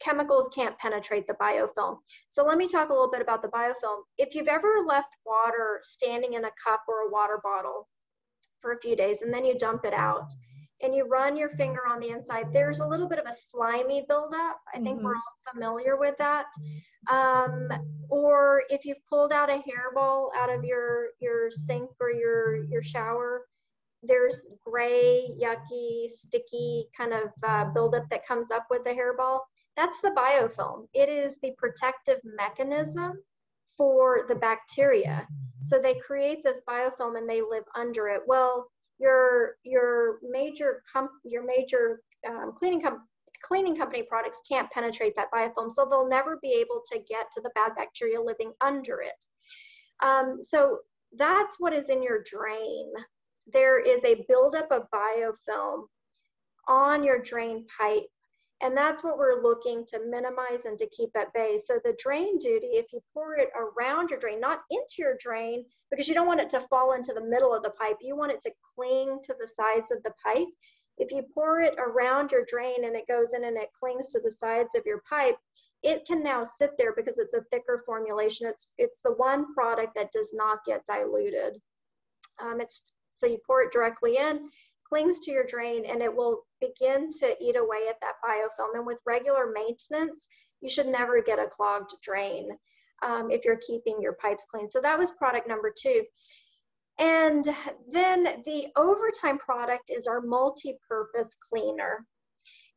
[0.00, 1.98] chemicals can't penetrate the biofilm.
[2.30, 4.02] So let me talk a little bit about the biofilm.
[4.18, 7.88] If you've ever left water standing in a cup or a water bottle
[8.64, 10.32] for a few days and then you dump it out
[10.82, 14.04] and you run your finger on the inside, there's a little bit of a slimy
[14.08, 14.56] buildup.
[14.74, 15.04] I think mm-hmm.
[15.04, 16.46] we're all familiar with that.
[17.10, 17.68] Um,
[18.10, 22.82] or if you've pulled out a hairball out of your your sink or your your
[22.82, 23.46] shower,
[24.02, 29.40] there's gray, yucky, sticky kind of uh, buildup that comes up with the hairball.
[29.76, 30.86] That's the biofilm.
[30.92, 33.22] It is the protective mechanism
[33.76, 35.26] for the bacteria.
[35.62, 38.20] So they create this biofilm and they live under it.
[38.26, 38.66] Well,
[38.98, 43.06] your your major comp- your major um, cleaning com-
[43.42, 47.40] cleaning company products can't penetrate that biofilm, so they'll never be able to get to
[47.40, 50.06] the bad bacteria living under it.
[50.06, 50.78] Um, so
[51.16, 52.92] that's what is in your drain.
[53.52, 55.84] There is a buildup of biofilm
[56.66, 58.06] on your drain pipe
[58.62, 61.58] and that's what we're looking to minimize and to keep at bay.
[61.62, 65.64] So the drain duty, if you pour it around your drain, not into your drain,
[65.90, 67.96] because you don't want it to fall into the middle of the pipe.
[68.00, 70.48] You want it to cling to the sides of the pipe.
[70.98, 74.20] If you pour it around your drain and it goes in and it clings to
[74.20, 75.36] the sides of your pipe,
[75.82, 78.46] it can now sit there because it's a thicker formulation.
[78.46, 81.60] It's, it's the one product that does not get diluted.
[82.40, 84.48] Um, it's, so you pour it directly in,
[84.88, 88.74] clings to your drain, and it will begin to eat away at that biofilm.
[88.74, 90.28] And with regular maintenance,
[90.60, 92.50] you should never get a clogged drain
[93.04, 94.68] um, if you're keeping your pipes clean.
[94.68, 96.04] So that was product number two.
[96.98, 97.44] And
[97.90, 102.06] then the overtime product is our multi-purpose cleaner.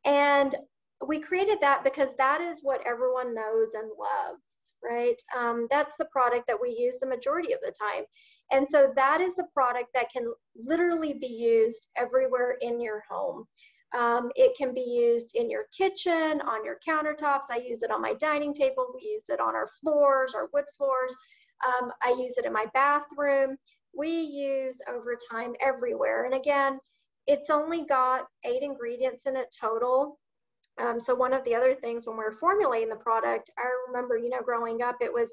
[0.05, 0.55] And
[1.05, 5.21] we created that because that is what everyone knows and loves, right?
[5.37, 8.03] Um, that's the product that we use the majority of the time.
[8.51, 13.45] And so that is the product that can literally be used everywhere in your home.
[13.97, 17.49] Um, it can be used in your kitchen, on your countertops.
[17.51, 18.87] I use it on my dining table.
[18.93, 21.15] We use it on our floors, our wood floors.
[21.65, 23.57] Um, I use it in my bathroom.
[23.97, 26.25] We use overtime everywhere.
[26.25, 26.79] And again,
[27.25, 30.19] it's only got eight ingredients in it total.
[30.79, 34.17] Um, so one of the other things when we are formulating the product, I remember,
[34.17, 35.31] you know, growing up, it was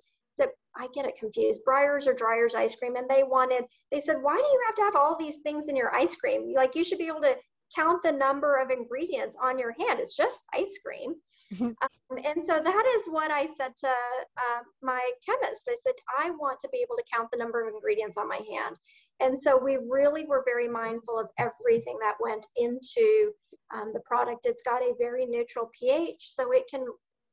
[0.76, 1.62] I get it confused.
[1.66, 3.64] Breyers or Dreyer's ice cream, and they wanted.
[3.90, 6.52] They said, "Why do you have to have all these things in your ice cream?
[6.54, 7.36] Like you should be able to
[7.74, 10.00] count the number of ingredients on your hand.
[10.00, 11.14] It's just ice cream.
[11.60, 15.68] Um, and so that is what I said to uh, my chemist.
[15.70, 18.40] I said, I want to be able to count the number of ingredients on my
[18.50, 18.80] hand.
[19.20, 23.32] And so we really were very mindful of everything that went into
[23.72, 24.46] um, the product.
[24.46, 26.86] It's got a very neutral pH, so it can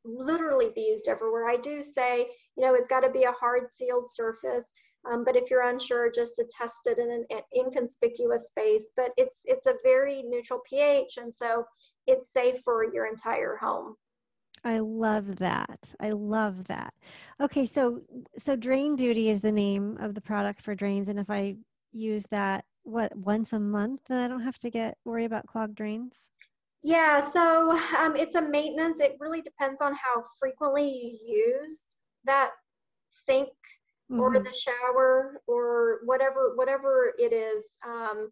[0.06, 1.50] literally be used everywhere.
[1.50, 2.28] I do say,
[2.62, 4.72] you know, it's got to be a hard sealed surface.
[5.12, 8.92] Um, but if you're unsure, just to test it in an inconspicuous space.
[8.96, 11.66] But it's it's a very neutral pH, and so
[12.06, 13.96] it's safe for your entire home.
[14.64, 15.92] I love that.
[16.00, 16.94] I love that.
[17.40, 18.02] Okay, so
[18.38, 21.56] so drain duty is the name of the product for drains, and if I
[21.92, 25.76] use that what once a month, then I don't have to get worry about clogged
[25.76, 26.14] drains.
[26.84, 29.00] Yeah, so um, it's a maintenance.
[29.00, 32.52] It really depends on how frequently you use that
[33.12, 33.50] sink
[34.12, 34.20] mm-hmm.
[34.20, 37.68] or the shower or whatever whatever it is.
[37.86, 38.30] Um,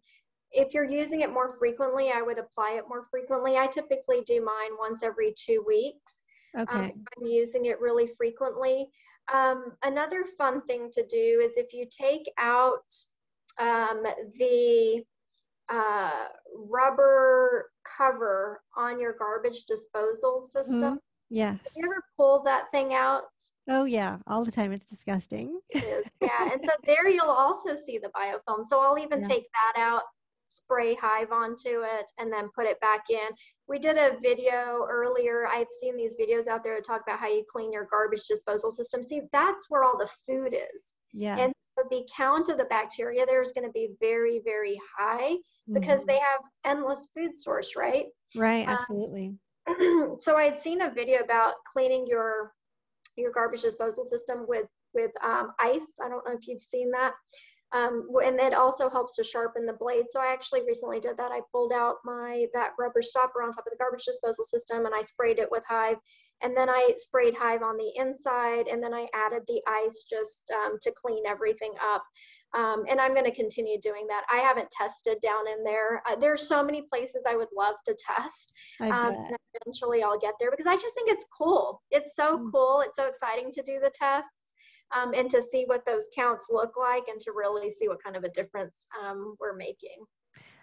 [0.52, 3.56] if you're using it more frequently, I would apply it more frequently.
[3.56, 6.24] I typically do mine once every two weeks.
[6.56, 6.76] Um, okay.
[6.76, 8.88] Um, I'm using it really frequently.
[9.32, 12.82] Um, another fun thing to do is if you take out
[13.60, 14.02] um,
[14.38, 15.04] the
[15.68, 16.24] uh,
[16.68, 20.98] rubber cover on your garbage disposal system.
[21.30, 21.58] Yes.
[21.64, 23.22] Have you ever pulled that thing out?
[23.68, 24.72] Oh yeah, all the time.
[24.72, 25.60] It's disgusting.
[25.70, 26.06] It is.
[26.20, 28.64] Yeah, and so there you'll also see the biofilm.
[28.64, 29.28] So I'll even yeah.
[29.28, 30.02] take that out
[30.50, 33.28] spray Hyve onto it and then put it back in.
[33.68, 35.46] We did a video earlier.
[35.46, 38.70] I've seen these videos out there to talk about how you clean your garbage disposal
[38.70, 39.02] system.
[39.02, 40.94] See, that's where all the food is.
[41.12, 41.38] Yeah.
[41.38, 45.36] And so the count of the bacteria there is going to be very, very high
[45.72, 46.06] because Mhm.
[46.06, 48.06] they have endless food source, right?
[48.36, 49.36] right, um, absolutely.
[50.18, 52.52] so I had seen a video about cleaning your
[53.16, 55.86] your garbage disposal system with with um, ice.
[56.02, 57.12] I don't know if you've seen that.
[57.72, 60.06] Um, and it also helps to sharpen the blade.
[60.08, 61.30] So I actually recently did that.
[61.30, 64.94] I pulled out my that rubber stopper on top of the garbage disposal system and
[64.94, 65.98] I sprayed it with Hyve.
[66.42, 70.50] And then I sprayed Hyve on the inside and then I added the ice just
[70.50, 72.02] um, to clean everything up.
[72.56, 74.24] Um, and I'm going to continue doing that.
[74.30, 76.02] I haven't tested down in there.
[76.08, 80.34] Uh, there's so many places I would love to test um, and eventually I'll get
[80.40, 81.82] there because I just think it's cool.
[81.90, 82.50] It's so Mm.
[82.50, 82.80] cool.
[82.80, 84.54] It's so exciting to do the tests
[84.94, 88.16] um, and to see what those counts look like and to really see what kind
[88.16, 90.04] of a difference um, we're making.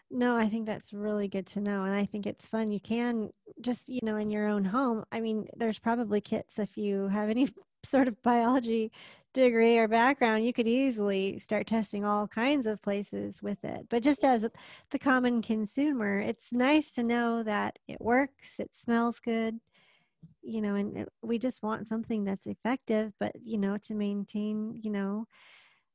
[0.10, 1.84] No, I think that's really good to know.
[1.84, 2.72] And I think it's fun.
[2.72, 3.30] You can
[3.62, 5.04] just, you know, in your own home.
[5.12, 7.50] I mean, there's probably kits if you have any
[7.84, 8.92] sort of biology
[9.38, 13.88] degree or background, you could easily start testing all kinds of places with it.
[13.90, 14.46] But just as
[14.92, 19.60] the common consumer, it's nice to know that it works, it smells good,
[20.42, 24.76] you know, and it- we just want something that's effective, but, you know, to maintain,
[24.84, 25.28] you know,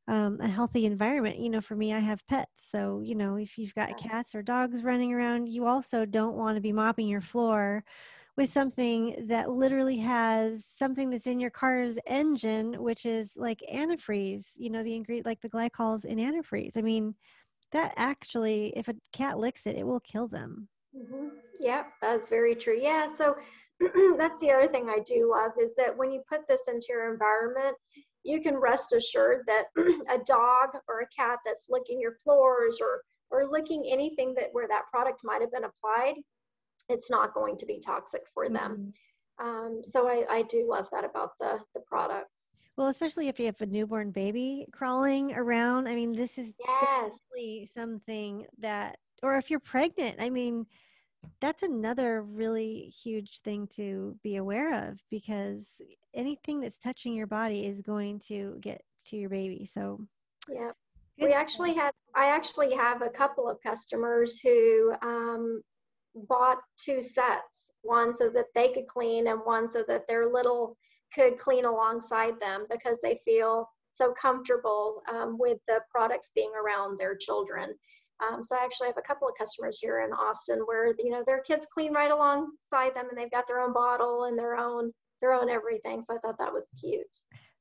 [0.09, 1.39] um, a healthy environment.
[1.39, 2.65] You know, for me, I have pets.
[2.71, 6.57] So, you know, if you've got cats or dogs running around, you also don't want
[6.57, 7.85] to be mopping your floor
[8.37, 14.53] with something that literally has something that's in your car's engine, which is like antifreeze,
[14.57, 16.77] you know, the ingredient like the glycols in antifreeze.
[16.77, 17.15] I mean,
[17.73, 20.69] that actually, if a cat licks it, it will kill them.
[20.95, 21.29] hmm
[21.61, 22.79] Yeah, that's very true.
[22.81, 23.37] Yeah, so
[24.17, 27.13] that's the other thing I do love is that when you put this into your
[27.13, 27.77] environment,
[28.25, 33.03] you can rest assured that a dog or a cat that's licking your floors or
[33.31, 36.15] or licking anything that where that product might have been applied,
[36.89, 38.93] it's not going to be toxic for them.
[39.41, 39.45] Mhm.
[39.45, 42.55] Um, so I, I do love that about the the products.
[42.77, 45.89] Well, especially if you have a newborn baby crawling around.
[45.89, 46.81] I mean, this is Yes.
[46.81, 50.67] definitely something that, or if you're pregnant, I mean,
[51.41, 55.81] that's another really huge thing to be aware of because
[56.15, 59.67] anything that's touching your body is going to get to your baby.
[59.67, 60.01] So,
[60.49, 60.71] yeah.
[61.19, 61.41] good We stuff.
[61.41, 65.63] actually have I actually have a couple of customers who um,
[66.15, 70.77] bought two sets, one so that they could clean and one so that their little
[71.15, 76.99] could clean alongside them because they feel so comfortable um, with the products being around
[76.99, 77.75] their children.
[78.23, 81.25] Um, so I actually have a couple of customers here in Austin where you know
[81.27, 84.93] their kids clean right alongside them and they've got their own bottle and their own
[85.21, 86.03] their own everything.
[86.03, 87.07] So I thought that was cute.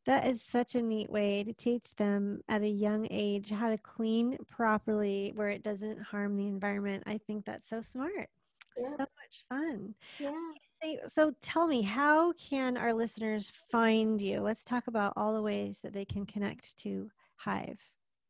[0.07, 3.77] That is such a neat way to teach them at a young age how to
[3.77, 7.03] clean properly where it doesn't harm the environment.
[7.05, 8.29] I think that's so smart.
[8.77, 8.89] Yeah.
[8.89, 9.95] So much fun.
[10.19, 10.97] Yeah.
[11.07, 14.41] So tell me, how can our listeners find you?
[14.41, 17.09] Let's talk about all the ways that they can connect to
[17.45, 17.77] Hyve.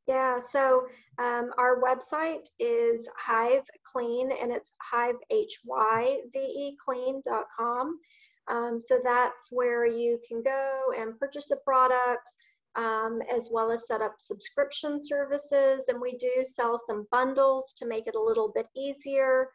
[0.07, 0.87] Yeah, so
[1.19, 7.99] um, our website is Hyve Clean and it's Hyve H Y V E clean.com.
[8.47, 12.31] Um, so that's where you can go and purchase the products
[12.75, 15.85] um, as well as set up subscription services.
[15.87, 19.47] And we do sell some bundles to make it a little bit easier.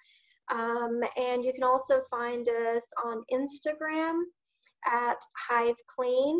[0.50, 4.22] Um, and you can also find us on Instagram
[4.86, 5.18] at
[5.50, 6.38] Hyve Clean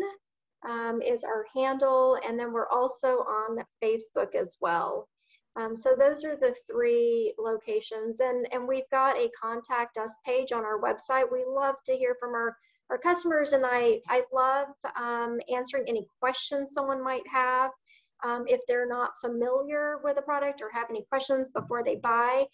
[0.67, 5.07] um, is our handle, and then we're also on Facebook as well.
[5.55, 10.51] Um, so those are the three locations, and and we've got a contact us page
[10.51, 11.31] on our website.
[11.31, 12.55] We love to hear from our
[12.89, 17.71] our customers, and I I love um, answering any questions someone might have.
[18.23, 22.45] Um, if they're not familiar with a product or have any questions before they buy,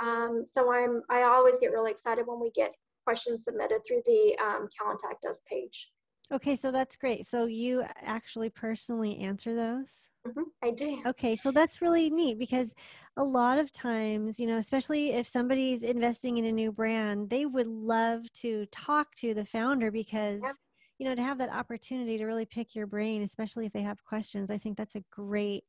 [0.00, 2.72] um, so I'm I always get really excited when we get
[3.04, 5.90] questions submitted through the um, contact us page.
[6.32, 7.26] Okay, so that's great.
[7.26, 10.08] So you actually personally answer those?
[10.26, 11.02] Mhm, I do.
[11.06, 12.72] Okay, so that's really neat because
[13.16, 17.44] a lot of times, you know, especially if somebody's investing in a new brand, they
[17.44, 20.54] would love to talk to the founder because, Yep.
[20.98, 24.02] you know, to have that opportunity to really pick your brain, especially if they have
[24.04, 25.64] questions, I think that's a great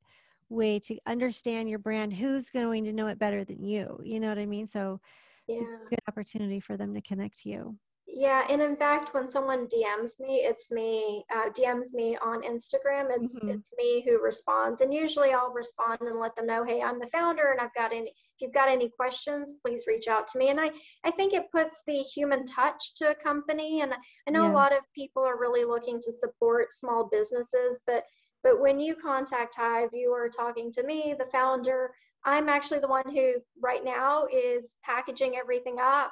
[0.54, 2.14] way to understand your brand.
[2.14, 4.00] Who's going to know it better than you?
[4.04, 4.68] You know what I mean?
[4.68, 5.00] So
[5.48, 7.78] it's a good opportunity for them to connect to you.
[8.06, 13.08] Yeah, and in fact, when someone DMs me, it's me uh, DMs me on Instagram.
[13.10, 13.58] It's Mhm.
[13.58, 17.08] it's me who responds, and usually I'll respond and let them know, hey, I'm the
[17.08, 18.10] founder, and I've got any.
[18.10, 20.50] If you've got any questions, please reach out to me.
[20.50, 20.72] And I
[21.04, 23.94] I think it puts the human touch to a company, and
[24.28, 24.52] I know Yeah.
[24.52, 28.04] a lot of people are really looking to support small businesses, but
[28.44, 31.92] but when you contact Hyve, you are talking to me, the founder,
[32.26, 36.12] I'm actually the one who right now is packaging everything up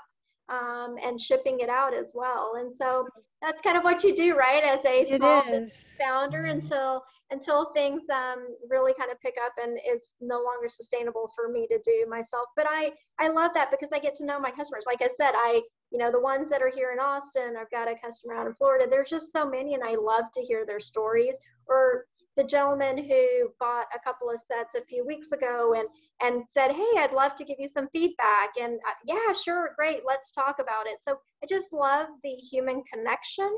[0.49, 2.53] um, and shipping it out as well.
[2.57, 3.07] And so
[3.41, 4.63] that's kind of what you do, right?
[4.63, 5.67] As a small
[5.99, 11.31] founder until until things um, really kind of pick up and it's no longer sustainable
[11.33, 12.47] for me to do myself.
[12.55, 14.83] But I I love that because I get to know my customers.
[14.85, 15.61] Like I said, I
[15.91, 17.55] you know the ones that are here in Austin.
[17.59, 18.85] I've got a customer out in Florida.
[18.89, 21.37] There's just so many, and I love to hear their stories.
[21.67, 22.05] Or
[22.37, 25.87] the gentleman who bought a couple of sets a few weeks ago and
[26.21, 28.51] and said hey i'd love to give you some feedback.
[28.61, 30.97] And uh, yeah sure great let's talk about it.
[31.01, 33.51] So i just love the human connection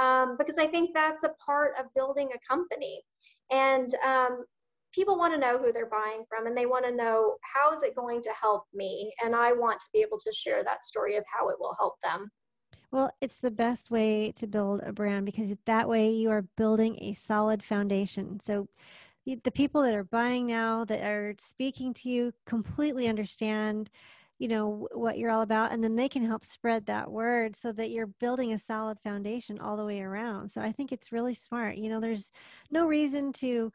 [0.00, 3.02] um, because i think that's a part of building a company.
[3.50, 4.44] And um,
[4.94, 7.82] people want to know who they're buying from and they want to know how is
[7.82, 9.12] it going to help me?
[9.24, 11.94] And i want to be able to share that story of how it will help
[12.02, 12.30] them
[12.92, 16.98] Well, it's the best way to build a brand because that way you are building
[17.00, 18.40] a solid foundation.
[18.40, 18.68] So
[19.26, 23.90] the people that are buying now that are speaking to you completely understand
[24.38, 27.72] you know what you're all about and then they can help spread that word so
[27.72, 31.34] that you're building a solid foundation all the way around so i think it's really
[31.34, 32.30] smart you know there's
[32.70, 33.72] no reason to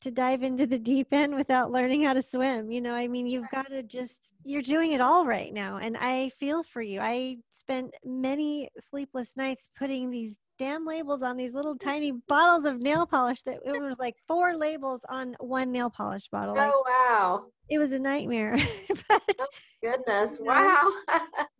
[0.00, 2.70] to dive into the deep end without learning how to swim.
[2.70, 5.78] You know, I mean, you've got to just, you're doing it all right now.
[5.78, 7.00] And I feel for you.
[7.00, 12.80] I spent many sleepless nights putting these damn labels on these little tiny bottles of
[12.80, 16.54] nail polish that it was like four labels on one nail polish bottle.
[16.54, 18.56] Like, oh wow it was a nightmare.
[19.08, 19.46] but oh,
[19.82, 20.52] goodness You know?
[20.52, 20.92] wow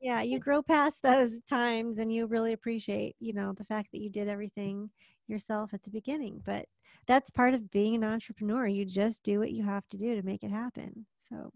[0.01, 4.01] yeah, you grow past those times and you really appreciate, you know, the fact that
[4.01, 4.91] you did everything
[5.29, 6.43] yourself at the beginning.
[6.45, 6.67] But
[7.07, 8.67] that's part of being an entrepreneur.
[8.67, 11.07] You just do what you have to do to make it happen.
[11.29, 11.51] So,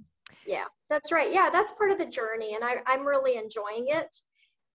[0.46, 4.14] yeah that's right yeah that's part of the journey and I, i'm really enjoying it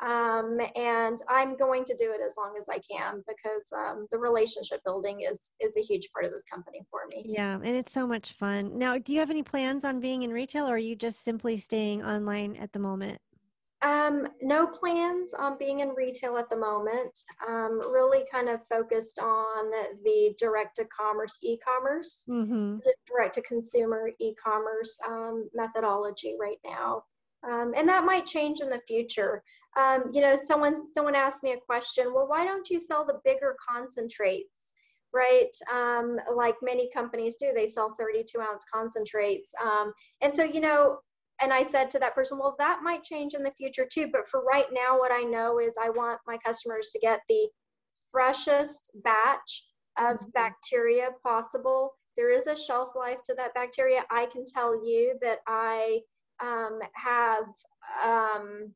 [0.04, 4.18] um, and i'm going to do it as long as i can because um, the
[4.18, 7.94] relationship building is is a huge part of this company for me yeah, and it's
[7.94, 8.78] so much fun.
[8.78, 11.58] Now, do you have any plans on being in retail or are you just simply
[11.58, 13.20] staying online at the moment?
[13.82, 17.20] Um, no plans on being in retail at the moment.
[17.48, 19.72] Um, really kind of focused on
[20.04, 22.78] the direct to commerce e-commerce Mm-hmm.
[22.78, 27.04] the direct to consumer e-commerce um, methodology right now.
[27.48, 29.44] Um, and that might change in the future.
[29.78, 33.20] Um, you know someone someone asked me a question well why don't you sell the
[33.26, 34.74] bigger concentrates?
[35.14, 35.56] Right?
[35.72, 39.54] Um, like many companies do they sell 32 ounce concentrates.
[39.62, 41.00] Um, and so you know
[41.42, 44.28] and i said to that person well that might change in the future too but
[44.28, 47.48] for right now what i know is i want my customers to get the
[48.12, 49.68] freshest batch
[49.98, 50.34] of Mhm.
[50.34, 54.04] bacteria possible there is a shelf life to that bacteria.
[54.10, 56.02] I can tell you that I
[56.40, 57.46] um, have
[58.04, 58.74] um,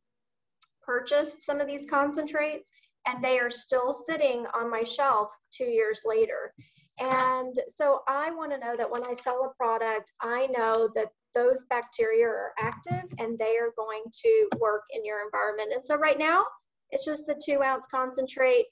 [0.82, 2.70] purchased some of these concentrates
[3.06, 6.54] and they are still sitting on my shelf two years later.
[7.00, 11.08] And so I want to know that when I sell a product, I know that
[11.36, 15.72] those bacteria are active and they are going to work in your environment.
[15.74, 16.44] And so right now,
[16.92, 18.66] it's just the two ounce concentrate,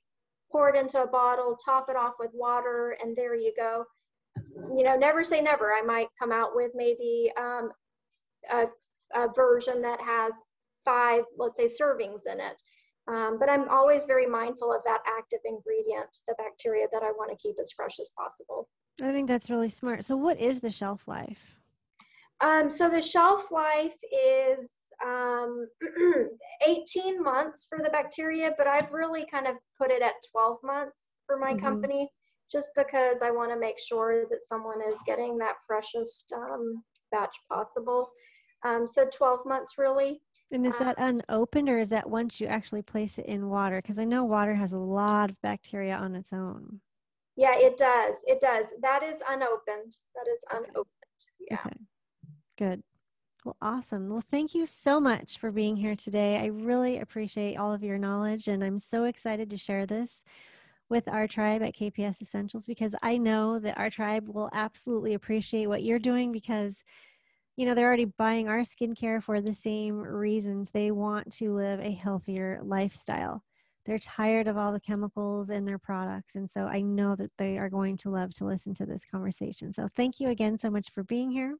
[0.51, 3.85] pour it into a bottle, top it off with water, and there you go
[4.75, 5.71] you know, never say never.
[5.73, 7.71] I might come out with maybe um,
[8.51, 8.65] a,
[9.13, 10.33] a version that has
[10.85, 12.61] five, let's say, servings in it.
[13.07, 17.31] Um, but I'm always very mindful of that active ingredient, the bacteria that I want
[17.31, 18.67] to keep as fresh as possible.
[19.01, 20.03] I think that's really smart.
[20.03, 21.56] So, what is the shelf life?
[22.41, 24.69] Um, so the shelf life is
[25.05, 25.67] um,
[26.67, 31.17] 18 months for the bacteria, but I've really kind of put it at 12 months
[31.25, 31.59] for my Mhm.
[31.59, 32.11] company
[32.51, 37.35] just because I want to make sure that someone is getting that freshest um, batch
[37.49, 38.09] possible.
[38.63, 40.21] Um, so 12 months really.
[40.51, 43.81] And is that unopened or is that once you actually place it in water?
[43.81, 46.79] Because I know water has a lot of bacteria on its own.
[47.35, 48.15] Yeah, it does.
[48.25, 48.67] It does.
[48.81, 49.97] That is unopened.
[50.15, 50.65] That is Okay.
[50.65, 50.85] unopened.
[51.51, 51.57] Yeah.
[51.65, 51.75] Okay.
[52.57, 52.81] Good.
[53.45, 54.09] Well, awesome.
[54.09, 56.37] Well, thank you so much for being here today.
[56.37, 60.23] I really appreciate all of your knowledge, and I'm so excited to share this
[60.89, 65.67] with our tribe at KPS Essentials because I know that our tribe will absolutely appreciate
[65.67, 66.83] what you're doing because,
[67.57, 70.71] you know, they're already buying our skincare for the same reasons.
[70.71, 73.43] They want to live a healthier lifestyle.
[73.85, 76.35] They're tired of all the chemicals in their products.
[76.35, 79.73] And so I know that they are going to love to listen to this conversation.
[79.73, 81.55] So thank you again so much for being here.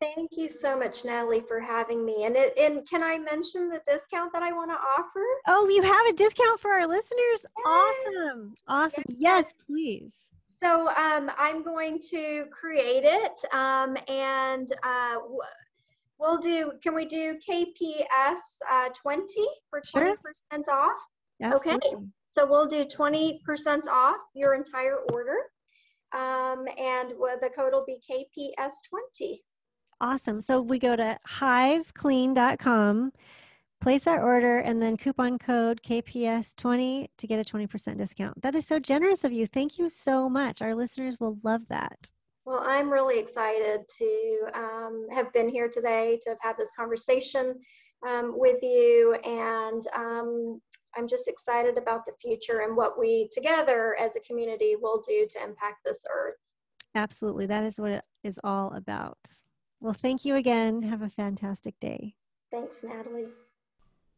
[0.00, 2.24] Thank you so much, Natalie, for having me.
[2.24, 5.22] And it, and can I mention the discount that I want to offer?
[5.46, 7.44] Oh, you have a discount for our listeners?
[7.64, 7.66] Yes.
[7.66, 8.54] Awesome.
[8.66, 9.04] Awesome.
[9.08, 10.14] Yes, please.
[10.62, 15.16] So um, I'm going to create it, um, and uh,
[16.18, 16.72] we'll do.
[16.82, 18.38] Can we do KPS
[18.70, 19.24] uh, 20
[19.68, 20.16] for Sure.
[20.54, 20.98] 20% off?
[21.42, 21.78] Okay.
[22.26, 25.36] So we'll do 20% off your entire order,
[26.14, 28.72] um, and the code will be KPS
[29.18, 29.42] 20.
[30.00, 30.40] Awesome.
[30.40, 33.12] So we go to hyveclean.com,
[33.82, 38.40] place our order, and then coupon code KPS20 to get a 20% discount.
[38.40, 39.46] That is so generous of you.
[39.46, 40.62] Thank you so much.
[40.62, 42.10] Our listeners will love that.
[42.46, 47.54] Well, I'm really excited to um, have been here today, to have had this conversation
[48.08, 49.14] um, with you.
[49.22, 50.60] And um,
[50.96, 55.26] I'm just excited about the future and what we together as a community will do
[55.28, 56.36] to impact this earth.
[56.94, 57.46] Absolutely.
[57.46, 59.18] That is what it is all about.
[59.80, 60.82] Well, thank you again.
[60.82, 62.14] Have a fantastic day.
[62.50, 63.28] Thanks, Natalie.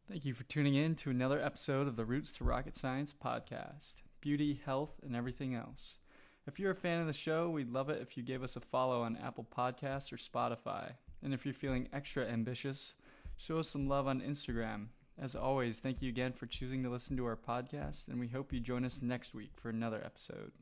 [0.09, 3.97] Thank you for tuning in to another episode of the Roots to Rocket Science podcast
[4.21, 5.99] beauty, health, and everything else.
[6.47, 8.61] If you're a fan of the show, we'd love it if you gave us a
[8.61, 10.93] follow on Apple Podcasts or Spotify.
[11.23, 12.95] And if you're feeling extra ambitious,
[13.37, 14.87] show us some love on Instagram.
[15.19, 18.53] As always, thank you again for choosing to listen to our podcast, and we hope
[18.53, 20.53] you join us next week for another episode.